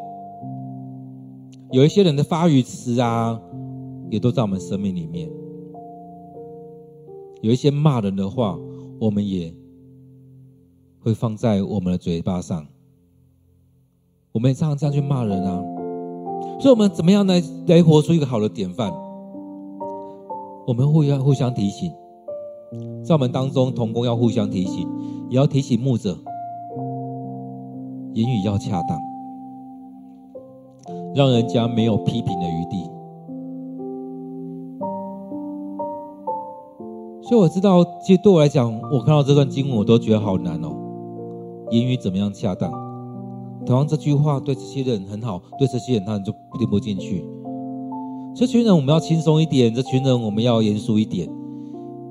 [1.70, 3.40] 有一些人的发语词啊，
[4.10, 5.28] 也都在我们生命里面。
[7.42, 8.56] 有一些骂人的话，
[9.00, 9.52] 我们也
[11.00, 12.64] 会放在我们的嘴巴上。
[14.32, 15.62] 我们也常常这样去骂人啊，
[16.60, 18.92] 所以，我们怎么样来来活出一个好的典范？
[20.66, 21.92] 我们互相互相提醒，
[23.04, 24.88] 在我们当中同工要互相提醒，
[25.35, 26.16] 也要提醒牧者，
[28.12, 28.97] 言语要恰当，
[31.12, 32.88] 让人家没有批评的余地。
[37.23, 40.70] 所以我知道，其实对我来讲，我看到这段经文，我都觉得好难哦。
[41.73, 42.70] 言语怎么样恰当？
[43.66, 47.27] 同样这句话对这些人很好，对这些人他们就听不进去。
[48.37, 51.29] 这群人我们要轻松一点，这群人我们要严肃一点。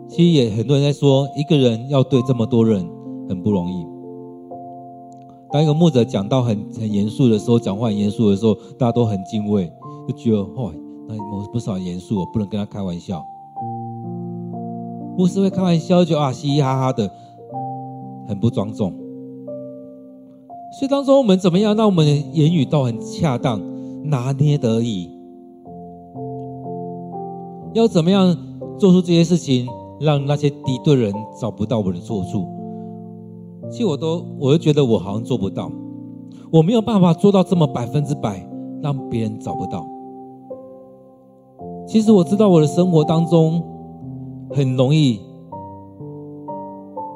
[0.09, 2.85] 其实也很多人在说，一个人要对这么多人
[3.27, 3.85] 很不容易。
[5.51, 9.71] 当一个牧者讲到很很严肃的时候，讲话很严肃的时候，大家都很敬畏，
[10.07, 10.73] 就觉得哦，
[11.07, 13.23] 那我不少严肃，我不能跟他开玩笑。
[15.15, 17.07] 牧师会开玩笑，就啊嘻嘻哈哈的，
[18.27, 18.91] 很不庄重。
[20.79, 23.61] 所以当中我们怎么样让我们的言语都很恰当，
[24.09, 25.07] 拿捏得宜？
[27.75, 28.35] 要怎么样
[28.79, 29.67] 做出这些事情，
[29.99, 32.47] 让那些敌对人找不到我的错处？
[33.69, 35.71] 其实我都，我都觉得我好像做不到，
[36.51, 38.47] 我没有办法做到这么百分之百，
[38.81, 39.85] 让别人找不到。
[41.87, 43.61] 其实我知道我的生活当中
[44.51, 45.19] 很容易，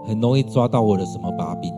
[0.06, 1.72] 很容易抓到我的什么把柄，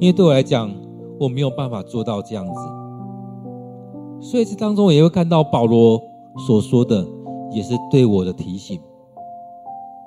[0.00, 0.70] 因为对我来讲，
[1.18, 2.60] 我没有办法做到这样子。
[4.20, 5.98] 所以这当中我也会看到保罗
[6.46, 7.06] 所说的，
[7.52, 8.78] 也是对我的提醒，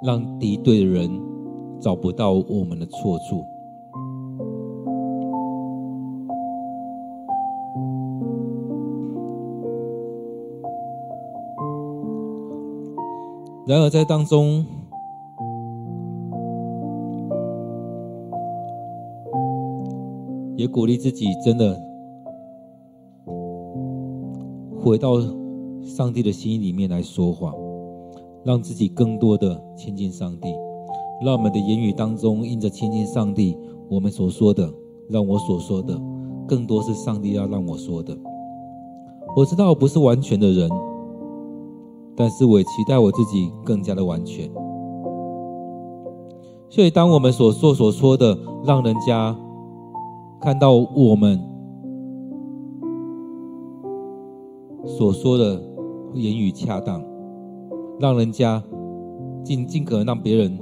[0.04, 1.10] 让敌对的人
[1.84, 3.44] 找不到我们的错处。
[13.66, 14.66] 然而，在当中，
[20.56, 21.82] 也鼓励自己，真的
[24.80, 25.14] 回到
[25.82, 27.54] 上帝的心里面来说话，
[28.44, 30.54] 让自己更多的亲近上帝，
[31.24, 33.58] 让我们的言语当中，印着亲近上帝，
[33.90, 34.72] 我们所说的，
[35.10, 36.00] 让我所说的，
[36.48, 38.18] 更多是上帝要让我说的。
[39.36, 40.70] 我知道我不是完全的人。
[42.16, 44.48] 但是我也期待我自己更加的完全。
[46.70, 49.36] 所以，当我们所说所说的，让人家
[50.40, 51.42] 看到我们
[54.86, 55.60] 所说的
[56.14, 57.04] 言语恰当，
[58.00, 58.64] 让人家
[59.44, 60.56] 尽尽可能让别人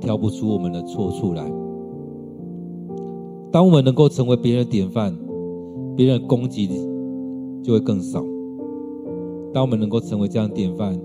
[0.00, 1.44] 挑不出我们的错处来。
[3.50, 5.16] 当我们能够成为别人的典范，
[5.96, 6.68] 别人攻击
[7.62, 8.22] 就会更少。
[9.52, 10.98] 当我们能够成为这样的典范，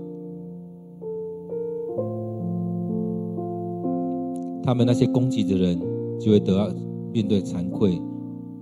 [4.62, 5.80] 他们那些攻击的人
[6.20, 6.72] 就会得到
[7.12, 8.00] 面对惭愧，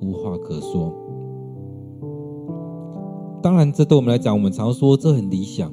[0.00, 0.92] 无话可说。
[3.42, 5.72] 当然，这对我们来讲，我们常说这很理想。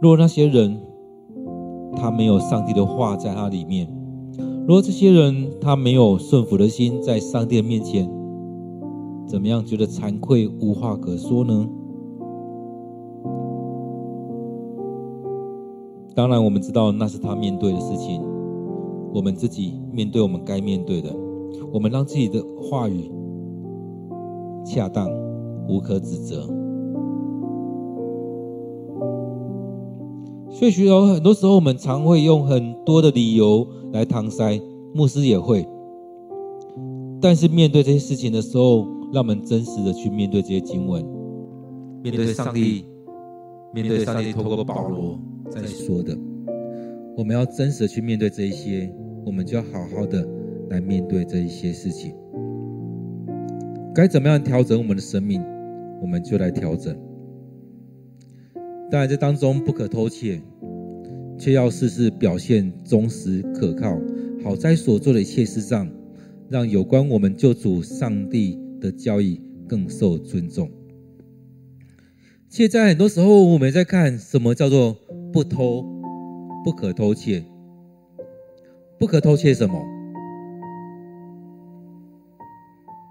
[0.00, 0.80] 若那些人
[1.96, 3.88] 他没有上帝的话在他里面，
[4.66, 8.10] 如果这些人他没有顺服的心，在上帝的面前，
[9.26, 11.68] 怎么样觉得惭愧，无话可说呢？
[16.14, 18.22] 当然，我们知道那是他面对的事情。
[19.14, 21.14] 我们自己面对我们该面对的，
[21.72, 23.10] 我们让自己的话语
[24.64, 25.10] 恰当，
[25.68, 26.48] 无可指责。
[30.62, 34.60] 所以，许多很多时候，我们常会用很多的理由来搪塞，
[34.94, 35.66] 牧师也会。
[37.20, 41.04] 但是，面对这些事情的时候，让我们真实的去面对这些经文，
[42.04, 42.84] 面对上帝，
[43.74, 45.18] 面对上帝透过保罗。
[45.50, 46.16] 在说的，
[47.16, 48.88] 我们要真实的去面对这一些，
[49.26, 50.24] 我们就要好好的
[50.70, 52.14] 来面对这一些事情。
[53.92, 55.42] 该怎么样调整我们的生命，
[56.00, 56.96] 我们就来调整。
[58.92, 60.38] 当然，这当中不可偷窃，
[61.38, 63.98] 却要事事表现忠实可靠，
[64.44, 65.90] 好在所做的一切事上，
[66.50, 70.70] 让有关我们救主上帝的教义更受尊重。
[72.50, 74.94] 且在很多时候，我们在看什么叫做。
[75.32, 75.82] 不偷，
[76.62, 77.42] 不可偷窃。
[78.98, 79.82] 不可偷窃什么？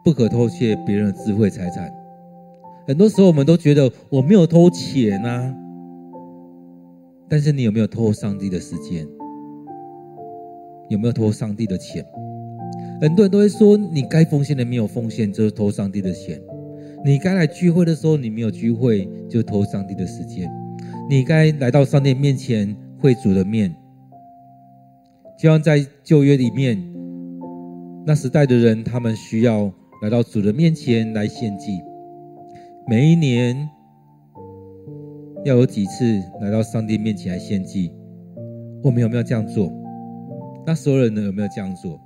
[0.05, 1.91] 不可偷窃别人的智慧财产。
[2.85, 5.51] 很多时候，我们都觉得我没有偷钱啊，
[7.31, 9.07] 但是你有没有偷上帝的时间？
[10.89, 12.05] 有没有偷上帝的钱？
[12.99, 16.37] 很多人都会说，你该奉献的没有奉献，就是偷上帝的钱；
[17.05, 20.45] 你该来聚会的时候，你没有聚会，就偷上帝的时间。
[21.09, 23.73] 你该来到上帝面前，会主的面，
[25.39, 26.77] 就像在旧约里面，
[28.05, 29.71] 那时代的人，他们需要
[30.01, 31.79] 来到主的面前来献祭。
[32.89, 33.69] 每一年
[35.43, 36.03] 要有几次
[36.41, 37.91] 来到上帝面前来献祭？
[38.83, 39.71] 我们有没有这样做？
[40.65, 41.99] 那所有人呢，有没有这样做？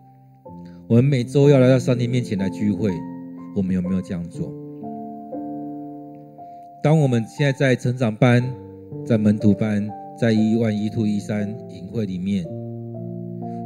[0.87, 2.91] 我们每周要来到上帝面前来聚会，
[3.55, 4.53] 我们有没有这样做？
[6.83, 8.43] 当我们现在在成长班。
[9.03, 12.45] 在门徒班，在一万一兔一三营会里面，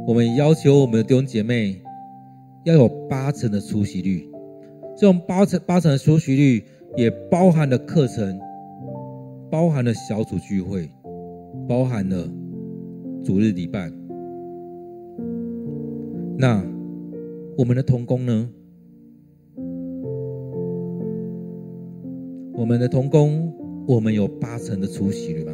[0.06, 1.80] 我们要求我们的弟兄姐妹
[2.64, 4.28] 要有八成的出席率。
[4.96, 6.64] 这种八成八成的出席率，
[6.96, 8.38] 也包含了课程，
[9.50, 10.88] 包含了小组聚会，
[11.68, 12.28] 包含了
[13.24, 13.90] 主日礼拜。
[16.38, 16.64] 那
[17.58, 18.48] 我们的同工呢？
[22.54, 23.52] 我们的同工。
[23.88, 25.52] 我们有八成的出席率吗？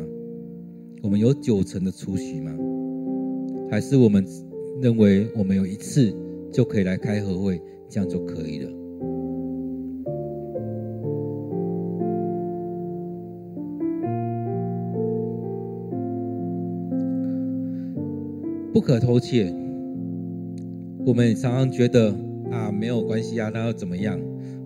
[1.02, 2.52] 我们有九成的出席吗？
[3.70, 4.22] 还是我们
[4.82, 6.14] 认为我们有一次
[6.52, 8.70] 就可以来开和会，这样就可以了。
[18.76, 19.50] 不可偷窃。
[21.06, 22.14] 我们常常觉得
[22.52, 24.20] 啊，没有关系啊，那又怎么样？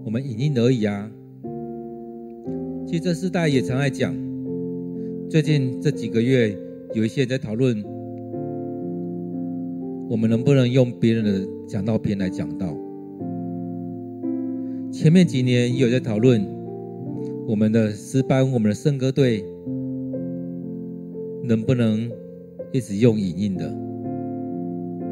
[0.05, 1.09] 我们影印而已啊。
[2.89, 4.13] 其实这世代也常爱讲。
[5.29, 6.59] 最近这几个月，
[6.93, 7.81] 有一些人在讨论，
[10.09, 12.77] 我们能不能用别人的讲道片来讲道？
[14.91, 16.45] 前面几年也有在讨论，
[17.47, 19.45] 我们的诗班、我们的圣歌队，
[21.45, 22.11] 能不能
[22.73, 23.73] 一直用影印的？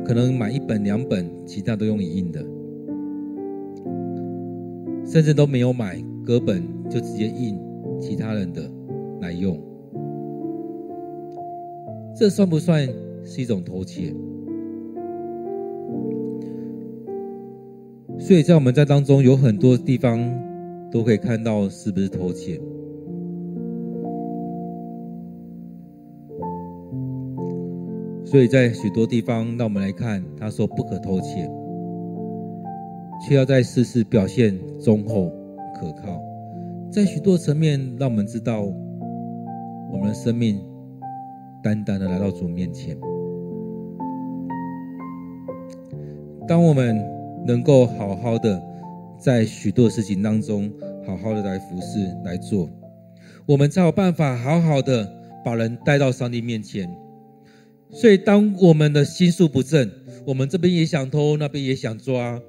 [0.09, 2.43] 可能买一本两本，其他都用影印的，
[5.05, 7.61] 甚至都没有买歌本，就直接印
[8.01, 8.63] 其他人的
[9.21, 9.63] 来用。
[12.17, 12.89] 这算不算
[13.23, 14.15] 是一种偷窃？
[18.19, 20.19] 所以在我们在当中有很多地方
[20.91, 22.59] 都可以看到是不是偷窃。
[28.31, 31.51] 所以在许多地方，让我们来看，他说不可偷窃，
[33.27, 35.33] 却要在事事表现忠厚
[35.81, 36.21] 可靠。
[36.91, 38.61] 在许多层面，让我们知道
[39.91, 40.61] 我们的生命
[41.63, 42.95] 单单的来到主面前。
[46.47, 47.03] 当我们
[47.47, 48.63] 能够好好的
[49.19, 50.71] 在许多事情当中，
[51.07, 52.69] 好好的来服侍来做，
[53.47, 55.11] 我们才有办法好好的
[55.43, 56.87] 把人带到上帝面前。
[57.91, 59.91] 所以，当我们的心术不正，
[60.27, 62.41] 我们这边也想偷，那边也想抓，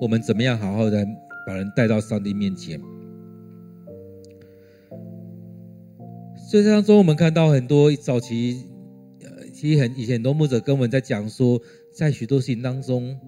[0.00, 1.06] 我们怎么样好好的
[1.46, 2.78] 把人带到上帝面前？
[6.50, 8.64] 所以当中，我们看到很多早期，
[9.22, 11.60] 呃，其实很以前很多牧者跟我们在讲说，
[11.92, 13.18] 在许多事情当中，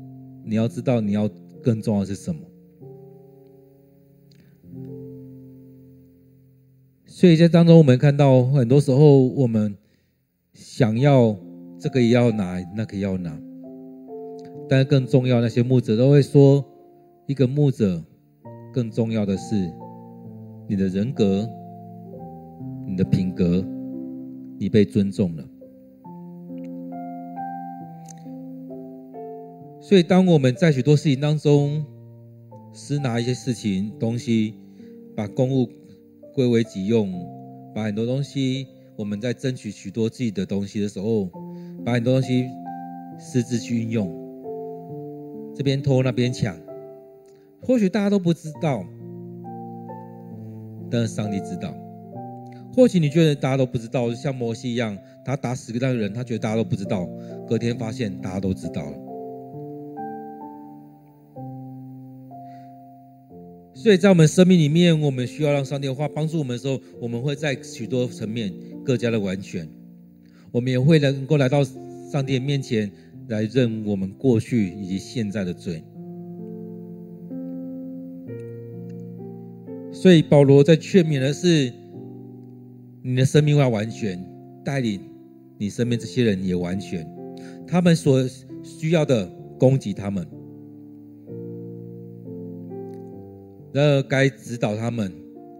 [0.44, 1.28] 你要知道，你要
[1.62, 2.40] 更重要的是什么。
[7.20, 9.76] 所以在当中，我们看到很多时候，我们
[10.54, 11.36] 想要
[11.78, 13.38] 这个也要拿，那个也要拿。
[14.70, 16.64] 但更重要，那些牧者都会说，
[17.26, 18.02] 一个牧者
[18.72, 19.70] 更重要的是
[20.66, 21.46] 你的人格、
[22.86, 23.62] 你的品格，
[24.58, 25.44] 你被尊重了。
[29.82, 31.84] 所以，当我们在许多事情当中
[32.72, 34.54] 私拿一些事情、东西，
[35.14, 35.68] 把公务。
[36.34, 37.12] 归为己用，
[37.74, 38.66] 把很多东西，
[38.96, 41.28] 我们在争取许多自己的东西的时候，
[41.84, 42.46] 把很多东西
[43.18, 44.08] 私自去运用，
[45.54, 46.56] 这边偷那边抢，
[47.62, 48.84] 或许大家都不知道，
[50.90, 51.74] 但是上帝知道。
[52.72, 57.08] 或许你觉得大家都不知道，像摩西一样，他打死个那个人，他觉得大家都不知道，
[57.48, 59.09] 隔天发现大家都知道了。
[63.82, 68.52] 所以在我们生命里面，我们需要让上帝的话帮助我们的时候，我们会在许多层面
[68.84, 69.66] 更加的完全。
[70.52, 71.64] 我们也会能够来到
[72.12, 72.92] 上帝面前
[73.28, 75.82] 来认我们过去以及现在的罪。
[79.90, 81.72] 所以保罗在劝勉的是，
[83.00, 84.22] 你的生命要完全，
[84.62, 85.00] 带领
[85.56, 87.10] 你身边这些人也完全，
[87.66, 88.28] 他们所
[88.62, 89.26] 需要的
[89.58, 90.26] 供给他们。
[93.72, 95.12] 然而该指导他们、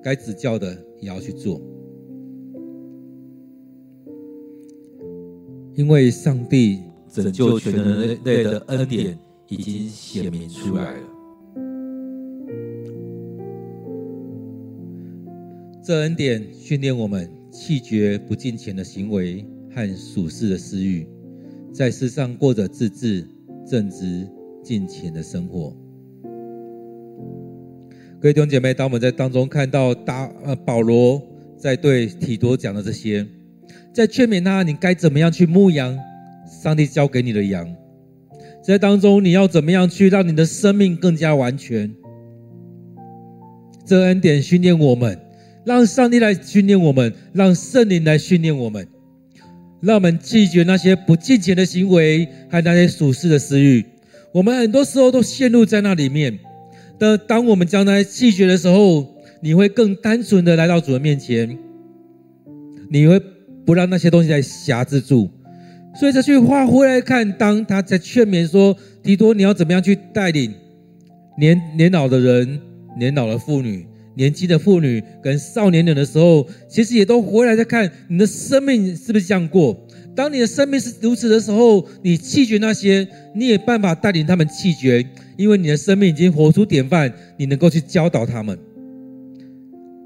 [0.03, 1.61] 该指教的也要去做，
[5.75, 9.17] 因为上帝拯救全人类的恩典
[9.49, 11.07] 已经显明出来了。
[15.83, 21.07] 这恩典训练我们弃绝不敬虔的行为和属世的私欲，
[21.73, 23.25] 在世上过着自制、
[23.67, 24.29] 正直、
[24.63, 25.77] 敬虔的生活。
[28.23, 31.23] 各位弟兄姐妹，当我们在当中看到大呃保罗
[31.57, 33.27] 在对提多讲的这些，
[33.95, 35.99] 在劝勉他，你该怎么样去牧养
[36.63, 37.67] 上帝交给你的羊，
[38.63, 41.91] 在当中你要怎么样去让你的生命更加完全？
[43.87, 45.19] 这恩典训练我们，
[45.65, 48.87] 让上帝来训练我们，让圣灵来训练我们，
[49.81, 53.83] 让我们拒绝那些不敬虔的行为还有那些属世的私欲。
[54.35, 56.39] 我们很多时候都陷入在那里面。
[57.01, 61.59] 的，当我们将来弃绝的时候，你会更单纯的来到主的面前，
[62.91, 63.19] 你会
[63.65, 65.29] 不让那些东西来辖制住。
[65.99, 70.53] 所以这句话回来看，当他在劝勉说：“提多，你要怎么样去带领
[71.39, 72.61] 年年老的人、
[72.99, 79.87] 年老的妇女，年轻的妇女跟少年人的时候，其实也都回来再看你的生命是不是这样过。
[80.15, 85.05] 当你的生命是如此的时候，你弃绝那些，你也办法带领他们弃绝，
[85.41, 88.59] 因为你的生命已经活出典范，你能够去教导他们。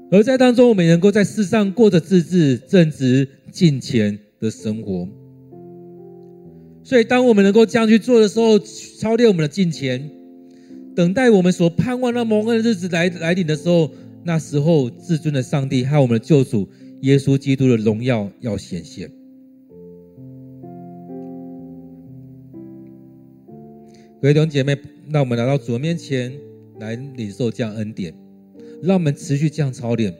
[0.09, 5.05] 而在当中，我们能够在世上过着自治、正直、敬虔的生活。
[6.85, 10.09] 所以，当我们能够这样去做的时候，操练我们的敬虔，
[10.95, 13.91] 等待我们所盼望那蒙恩的日子来来临的时候，
[14.23, 16.65] 那时候至尊的上帝和我们的救主
[17.01, 19.11] 耶稣基督的荣耀要显现。
[24.25, 24.75] 各位弟兄姐妹，
[25.11, 26.33] 让我们来到主的面前
[26.79, 28.11] 来领受这样恩典，
[28.81, 30.11] 让我们持续这样操练。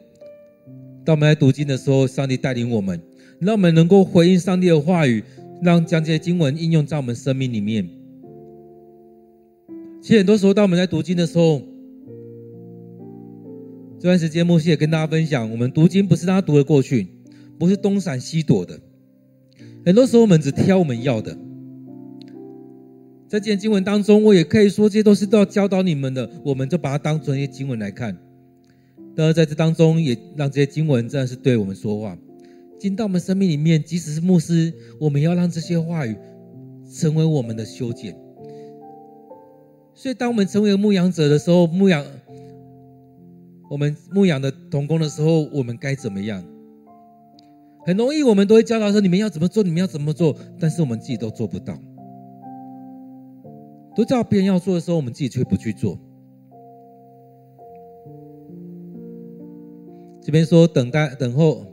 [1.04, 3.02] 当我们来读经的时候，上帝带领我们，
[3.40, 5.24] 让我们能够回应上帝的话语。
[5.64, 7.90] 让将这些经文应用在我们生命里面。
[10.04, 11.64] 其实很多时候，当我们在读经的时候，
[13.98, 17.08] 这段时间牧师也跟大家分享，我们读经不是让他读的过去，
[17.58, 18.80] 不是东闪西躲的。
[19.84, 21.36] 很多时候，我们只挑我们要的。
[23.28, 28.16] 在这些经文当中，我也可以说，这些都是都要教导你们的，我们就把它当成一些经文来看。
[29.16, 32.18] 当然在这当中，也让这些经文真的是对我们说话。
[32.78, 36.16] 进到我们生命里面，即使是牧师，我们要让这些话语
[36.94, 38.16] 成为我们的修剪。
[39.94, 42.06] 所以，当我们成为牧羊者的时候，牧羊
[43.70, 46.44] 我们牧羊的童工的时候，我们该怎么样？
[47.86, 49.64] 很容易，我们都会教导说：“你们要怎么做？
[49.64, 51.80] 你们要怎么做？”但是我们自己都做不到。
[53.96, 55.98] 都叫别人要做的时候，我们自己却不去做。
[60.22, 61.66] 这边说等待、等候。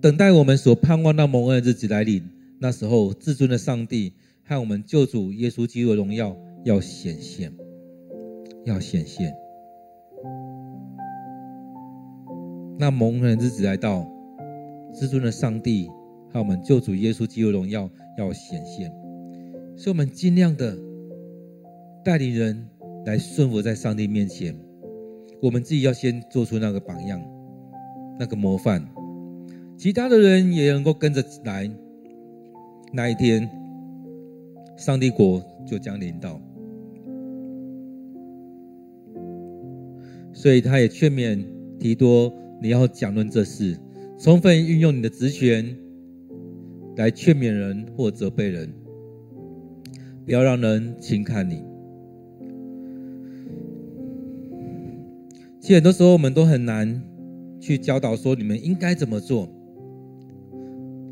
[0.00, 2.22] 等待我们所盼望那蒙恩的日子来临，
[2.58, 4.12] 那时候至尊的上帝
[4.44, 7.50] 和我们救主耶稣基督的荣耀要显现，
[8.66, 9.32] 要显现。
[12.78, 14.06] 那蒙恩的日子来到，
[14.92, 15.88] 至尊的上帝
[16.30, 18.92] 和我们救主耶稣基督的荣耀要显现，
[19.74, 20.76] 所以我们尽量的
[22.04, 22.68] 带领人
[23.06, 24.54] 来顺服在上帝面前，
[25.40, 27.18] 我们自己要先做出那个榜样，
[28.20, 28.86] 那个模范。
[29.78, 31.68] 其他的人也能够跟着来，
[32.92, 33.48] 那一天，
[34.76, 36.38] 上帝国就将临到。
[40.34, 41.42] 所以他也劝勉
[41.80, 42.30] 提多，
[42.60, 43.78] 你要讲论这事，
[44.18, 45.74] 充分运用你的职权
[46.96, 48.72] 来劝勉人或责备人，
[50.26, 51.64] 不要让人轻看你。
[55.64, 57.02] 其实很多时候我们都很难
[57.58, 59.48] 去教导说，你们应该怎么做。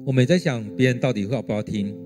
[0.05, 1.97] 我们也在想，别人到底会不要听？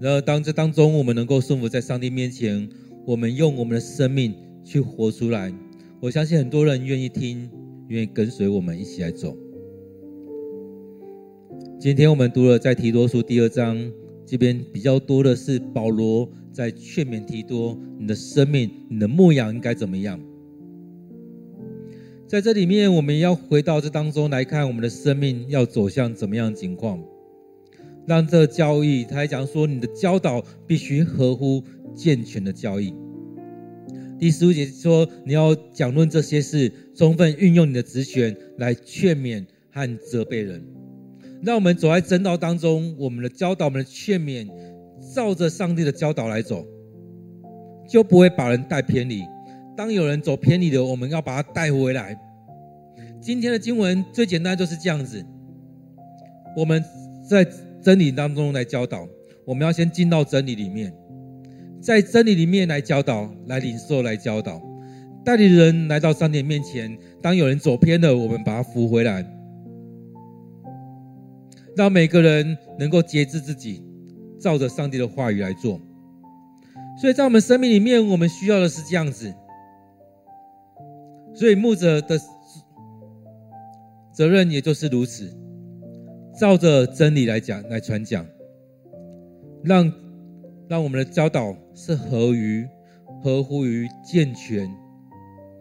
[0.00, 2.66] 然后，当这当中我们能够顺服在上帝面前，
[3.06, 4.34] 我们用我们的生命
[4.64, 5.52] 去活出来，
[6.00, 7.46] 我相信很多人愿意听，
[7.88, 9.36] 愿意跟随我们一起来走。
[11.78, 13.76] 今天我们读了在提多书第二章，
[14.24, 20.18] 这边比较多的是保罗在劝勉提多：你的生命、你的牧养应该怎么样？
[22.32, 26.98] 在这里面，我们要回到这当中来看，我们的生命要走向怎么样的情况？
[28.06, 31.62] 让这个教义，他还讲说，你的教导必须合乎
[31.94, 32.94] 健全的教义。
[34.18, 40.64] 第十五节说，你要讲论这些事，充分运用你的职权来劝勉和责备人。
[41.42, 44.48] 让我们走在正道当中，我们的教导、我们的劝勉，
[45.14, 46.66] 照着上帝的教导来走，
[47.86, 49.20] 就不会把人带偏离。
[49.76, 52.18] 当有人走偏离的，我们要把他带回来。
[53.20, 55.24] 今天的经文最简单就是这样子。
[56.56, 56.84] 我们
[57.28, 57.46] 在
[57.80, 59.08] 真理当中来教导，
[59.46, 60.92] 我们要先进到真理里面，
[61.80, 64.60] 在真理里面来教导、来领受、来教导，
[65.24, 66.96] 带领人来到上帝面前。
[67.22, 69.24] 当有人走偏了，我们把他扶回来，
[71.76, 73.82] 让每个人能够节制自己，
[74.38, 75.80] 照着上帝的话语来做。
[77.00, 79.32] 所以在我们生命里面，我们需要的是这样子。
[81.34, 82.18] 所以牧者的
[84.12, 85.34] 责任也就是如此，
[86.38, 88.26] 照着真理来讲、来传讲，
[89.64, 89.92] 让
[90.68, 92.68] 让我们的教导是合于、
[93.22, 94.70] 合乎于健全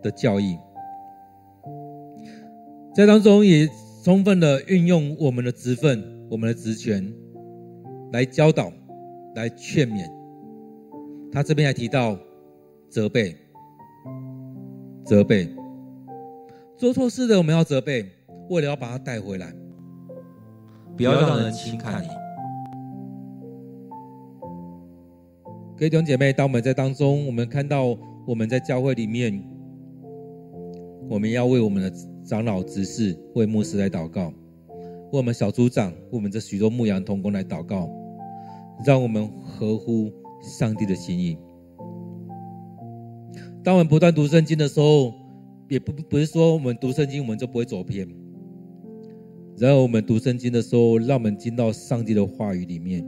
[0.02, 0.58] 的教义，
[2.94, 3.70] 在当中也
[4.04, 7.14] 充分的运用我们的职分、我们的职权
[8.12, 8.72] 来教导、
[9.36, 10.06] 来劝勉。
[11.32, 12.18] 他这边还提到
[12.90, 13.34] 责备、
[15.06, 15.48] 责备。
[16.82, 18.04] 做错事的，我们要责备，
[18.50, 19.54] 为了要把他带回来，
[20.98, 22.08] 不要让人轻看你。
[25.78, 29.48] 各位弟兄姐妹，当我们在当中，我们看到我们在教会里面，
[31.08, 31.94] 我们要为我们的
[32.26, 34.30] 长老执事、为牧师来祷告，
[34.70, 37.88] 为我们小组长、为我们这许多牧羊童工来祷告，
[38.84, 40.12] 让我们合乎
[40.42, 41.38] 上帝的心意。
[43.64, 45.14] 当我们不断读圣经的时候，
[45.72, 48.06] 也不不是说我们读圣经我们就不会走偏。
[49.58, 53.02] 然后我们读圣经的时候，让我们进到上帝的话语里面，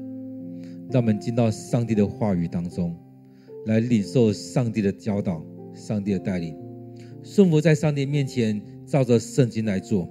[0.89, 2.95] 让我们进到上帝的话语当中，
[3.66, 6.55] 来领受上帝的教导、上帝的带领。
[7.22, 10.07] 顺服在上帝面前，照着圣经来做。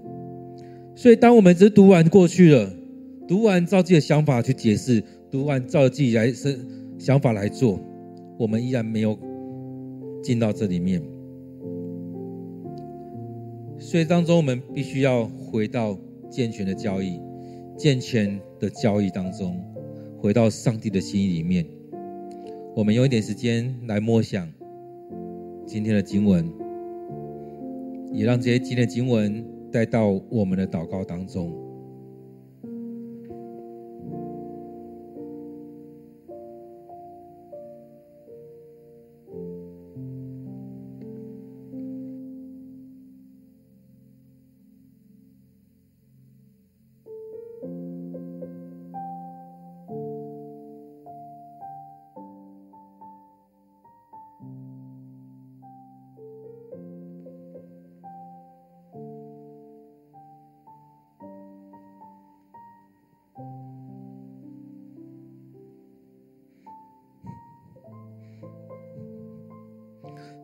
[0.94, 2.70] 所以，当我们只读完过去了，
[3.26, 6.55] 读完照自己的想法去解释，读完照自己来生
[6.98, 7.80] 想法来做，
[8.38, 9.18] 我们依然没有
[10.22, 11.00] 进到这里面。
[13.93, 15.95] 所以，当中我们必须要回到
[16.30, 17.20] 健全的交易、
[17.76, 19.62] 健全的交易当中，
[20.18, 21.66] 回到上帝的心意里面。
[22.74, 24.51] 我们用一点时间来默想
[25.66, 26.51] 今天的经文。
[28.14, 31.53] 也让这些今天的经文带到我们的祷告当中。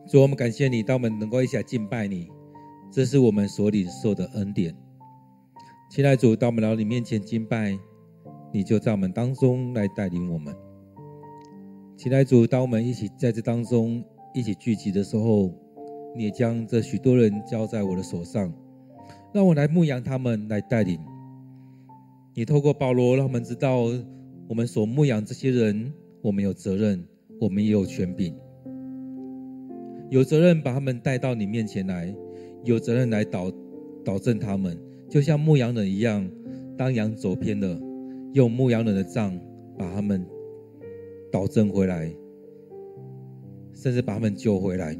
[0.09, 2.27] 主，我们感谢你，当我们能够一起来敬拜你，
[2.91, 4.75] 这是我们所领受的恩典。
[5.87, 7.77] 亲爱主，当我们来到你面前敬拜，
[8.51, 10.51] 你就在我们当中来带领我们。
[11.95, 14.03] 亲爱主，当我们一起在这当中
[14.33, 15.53] 一起聚集的时候，
[16.15, 18.51] 你也将这许多人交在我的手上，
[19.31, 20.99] 让我来牧养他们，来带领。
[22.33, 23.81] 你透过保罗，让我们知道
[24.47, 25.93] 我们所牧养这些人，
[26.23, 27.07] 我们有责任，
[27.39, 28.35] 我们也有权柄。
[30.09, 32.13] 有责任把他们带到你面前来，
[32.63, 33.51] 有责任来导
[34.03, 36.29] 导正他们，就像牧羊人一样，
[36.77, 37.79] 当羊走偏了，
[38.33, 39.39] 用牧羊人的杖
[39.77, 40.25] 把他们
[41.31, 42.11] 导正回来，
[43.73, 44.97] 甚至把他们救回来。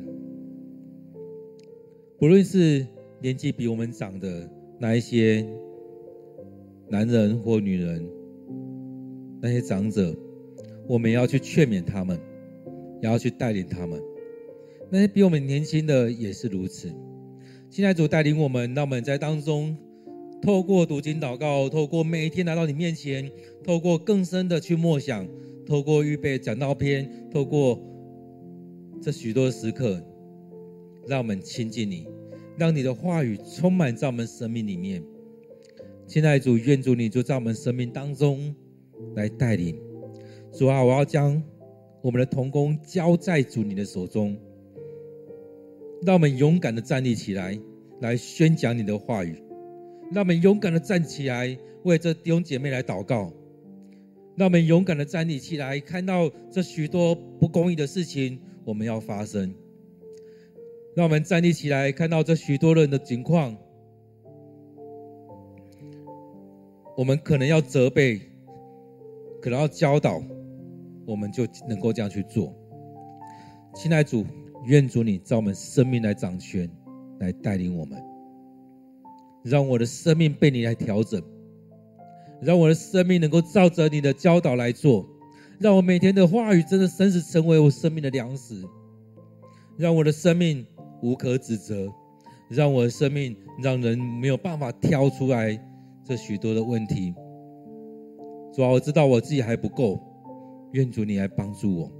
[2.20, 2.86] 不论是
[3.22, 5.43] 年纪比我们长的那一些
[6.88, 8.07] 男人或女人，
[9.41, 10.16] 那些长者，
[10.88, 12.20] 我们要去劝勉他们，
[13.01, 13.99] 也要去带领他们。
[14.92, 16.92] 那些比我们年轻的也是如此。
[17.70, 19.78] 现在主带领我们，让我们在当中，
[20.42, 23.32] 透过读经祷告，透过每一天来到你面前，
[23.64, 25.28] 透过更深的去默想，
[25.68, 27.80] 透过预备讲道篇，透过
[29.00, 30.02] 这许多时刻，
[31.08, 32.08] 让我们亲近你，
[32.58, 35.04] 让你的话语充满在我们生命里面。
[36.08, 38.56] 现在主愿主你就在我们生命当中
[39.16, 39.80] 来带领。
[40.52, 41.40] 主啊，我要将
[42.02, 44.36] 我们的童工交在主你的手中。
[46.02, 47.60] 让我们勇敢的站立起来，
[48.00, 49.34] 来宣讲你的话语；
[50.12, 53.34] 让我们勇敢的站起来，为这弟兄姐妹来祷告；
[54.38, 59.50] 让我们勇敢的站立起来，看到这许多不公义的事情我们要发生；
[60.95, 63.58] 让我们站立起来，看到这许多人的情况，
[66.95, 68.22] 我们可能要责备，
[69.41, 70.24] 可能要教导，
[71.06, 72.56] 我们就能够这样去做。
[73.76, 74.26] 亲爱的主。
[74.70, 76.70] 愿主你照我们生命来掌权，
[77.20, 77.99] 来带领我们，
[79.43, 81.20] 让我的生命被你来调整，
[82.39, 85.03] 让我的生命能够照着你的教导来做，
[85.57, 88.63] 让我每天的话语真的真实成为我生命的粮食，
[89.76, 90.63] 让我的生命
[91.01, 91.91] 无可指责，
[92.47, 95.59] 让我的生命让人没有办法挑出来
[96.05, 97.11] 这许多的问题。
[98.53, 99.99] 主啊，我知道我自己还不够，
[100.74, 101.91] 愿主你来帮助我。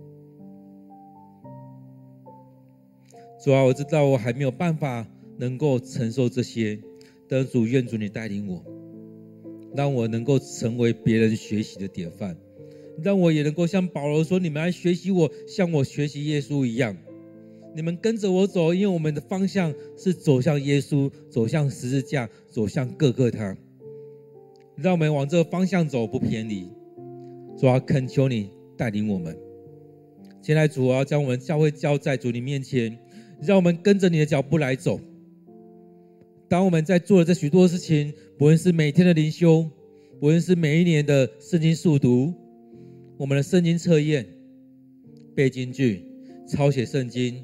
[3.42, 6.78] 主啊，我知道我还没有办法能够承受这些，
[7.26, 8.62] 但主愿主你带领我，
[9.74, 12.36] 让我能够成为别人学习的典范，
[13.02, 16.98] 让我也能够像保罗说：“你们来学习我，像我学习耶稣一样。
[17.74, 23.56] 你们跟着我走，因为我们的方向是走向耶稣，走向十字架，走向各个他。
[24.76, 26.68] 让我们往这个方向走，不偏离。
[27.58, 29.38] 主啊，恳求你带领我们。
[30.42, 33.00] 现在主啊，将我们教会交在主你面前。”
[33.42, 35.00] 让我们跟着你的脚步来走。
[36.48, 39.70] 当我们在做的这许多事情，不论是每天的灵修，
[40.20, 42.34] 不论是每一年的圣经速读，
[43.18, 44.26] 我们的圣经测验、
[45.36, 46.04] 背金句、
[46.48, 47.44] 抄写圣经，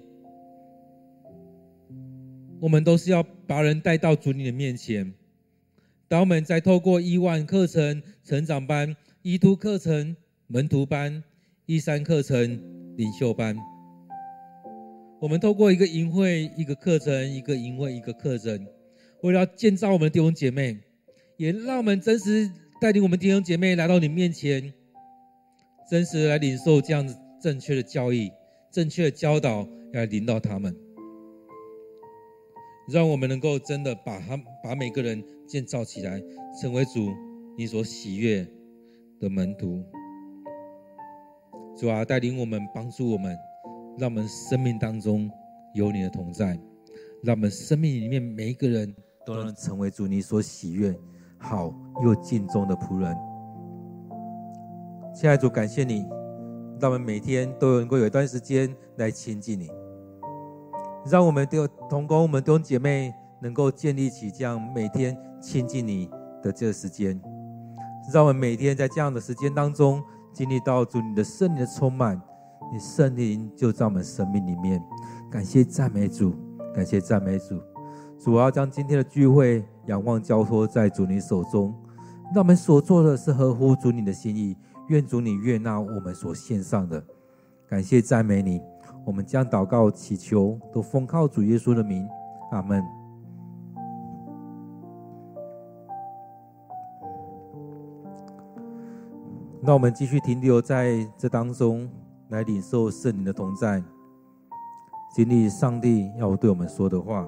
[2.60, 5.14] 我们都是要把人带到主你的面前。
[6.08, 10.16] 当我们在透过一万课程、成长班、一图课程、
[10.48, 11.24] 门徒班、
[11.66, 12.60] 一三课程、
[12.96, 13.56] 领袖班，
[15.22, 18.68] 我们透过一个营会、一个课程、一个营会、一个课程，
[19.22, 20.78] 为了建造我们的弟兄姐妹，
[21.38, 22.52] 也让我们真实
[22.82, 24.74] 带领我们弟兄姐妹来到你面前，
[25.90, 28.32] 真实来领受这样子正确的教义、
[28.72, 30.76] 正确的教导，来领导他们。
[32.88, 36.22] 让我们能够真的把他把每个人建造起来，
[36.62, 37.10] 成为主
[37.58, 38.46] 你所喜悦
[39.20, 39.84] 的门徒。
[41.76, 43.36] 主啊，带领我们，帮助我们，
[43.98, 45.30] 让我们生命当中
[45.74, 46.60] 有你的同在，
[47.24, 48.94] 让我们生命里面每一个人
[49.26, 50.94] 都能成为主你所喜悦、
[51.38, 51.74] 好
[52.04, 53.16] 又敬重的仆人。
[55.14, 56.06] 亲爱的主，感谢你，
[56.80, 59.70] 让我们每天都能够有一段时间来亲近你。
[61.10, 66.10] 让我们的同工、我们弟兄姐妹能够建立起这样每天亲近你
[66.44, 67.18] 的这个时间，
[68.14, 72.22] 让我们每天在这样的时间当中经历到主你的圣灵的充满，
[72.72, 74.82] 你圣灵就在我们生命里面。
[75.32, 76.34] 感谢赞美主，
[76.74, 77.60] 感谢赞美主。
[78.18, 81.74] 主要将今天的聚会仰望交托在主你手中，
[82.34, 84.56] 让我们所做的是合乎主你的心意，
[84.88, 87.04] 愿主你悦纳我们所献上的。
[87.68, 88.62] 感谢赞美你。
[89.06, 92.08] 我们将祷告祈求，都奉靠主耶稣的名，
[92.52, 92.84] 阿门。
[99.62, 101.88] 那我们继续停留在这当中，
[102.30, 103.82] 来领受圣灵的同在，
[105.16, 107.28] 经历上帝要对我们说的话。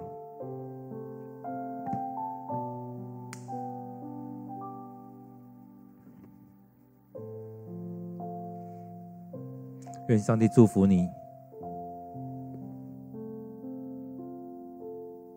[10.09, 11.07] 愿上帝祝福你。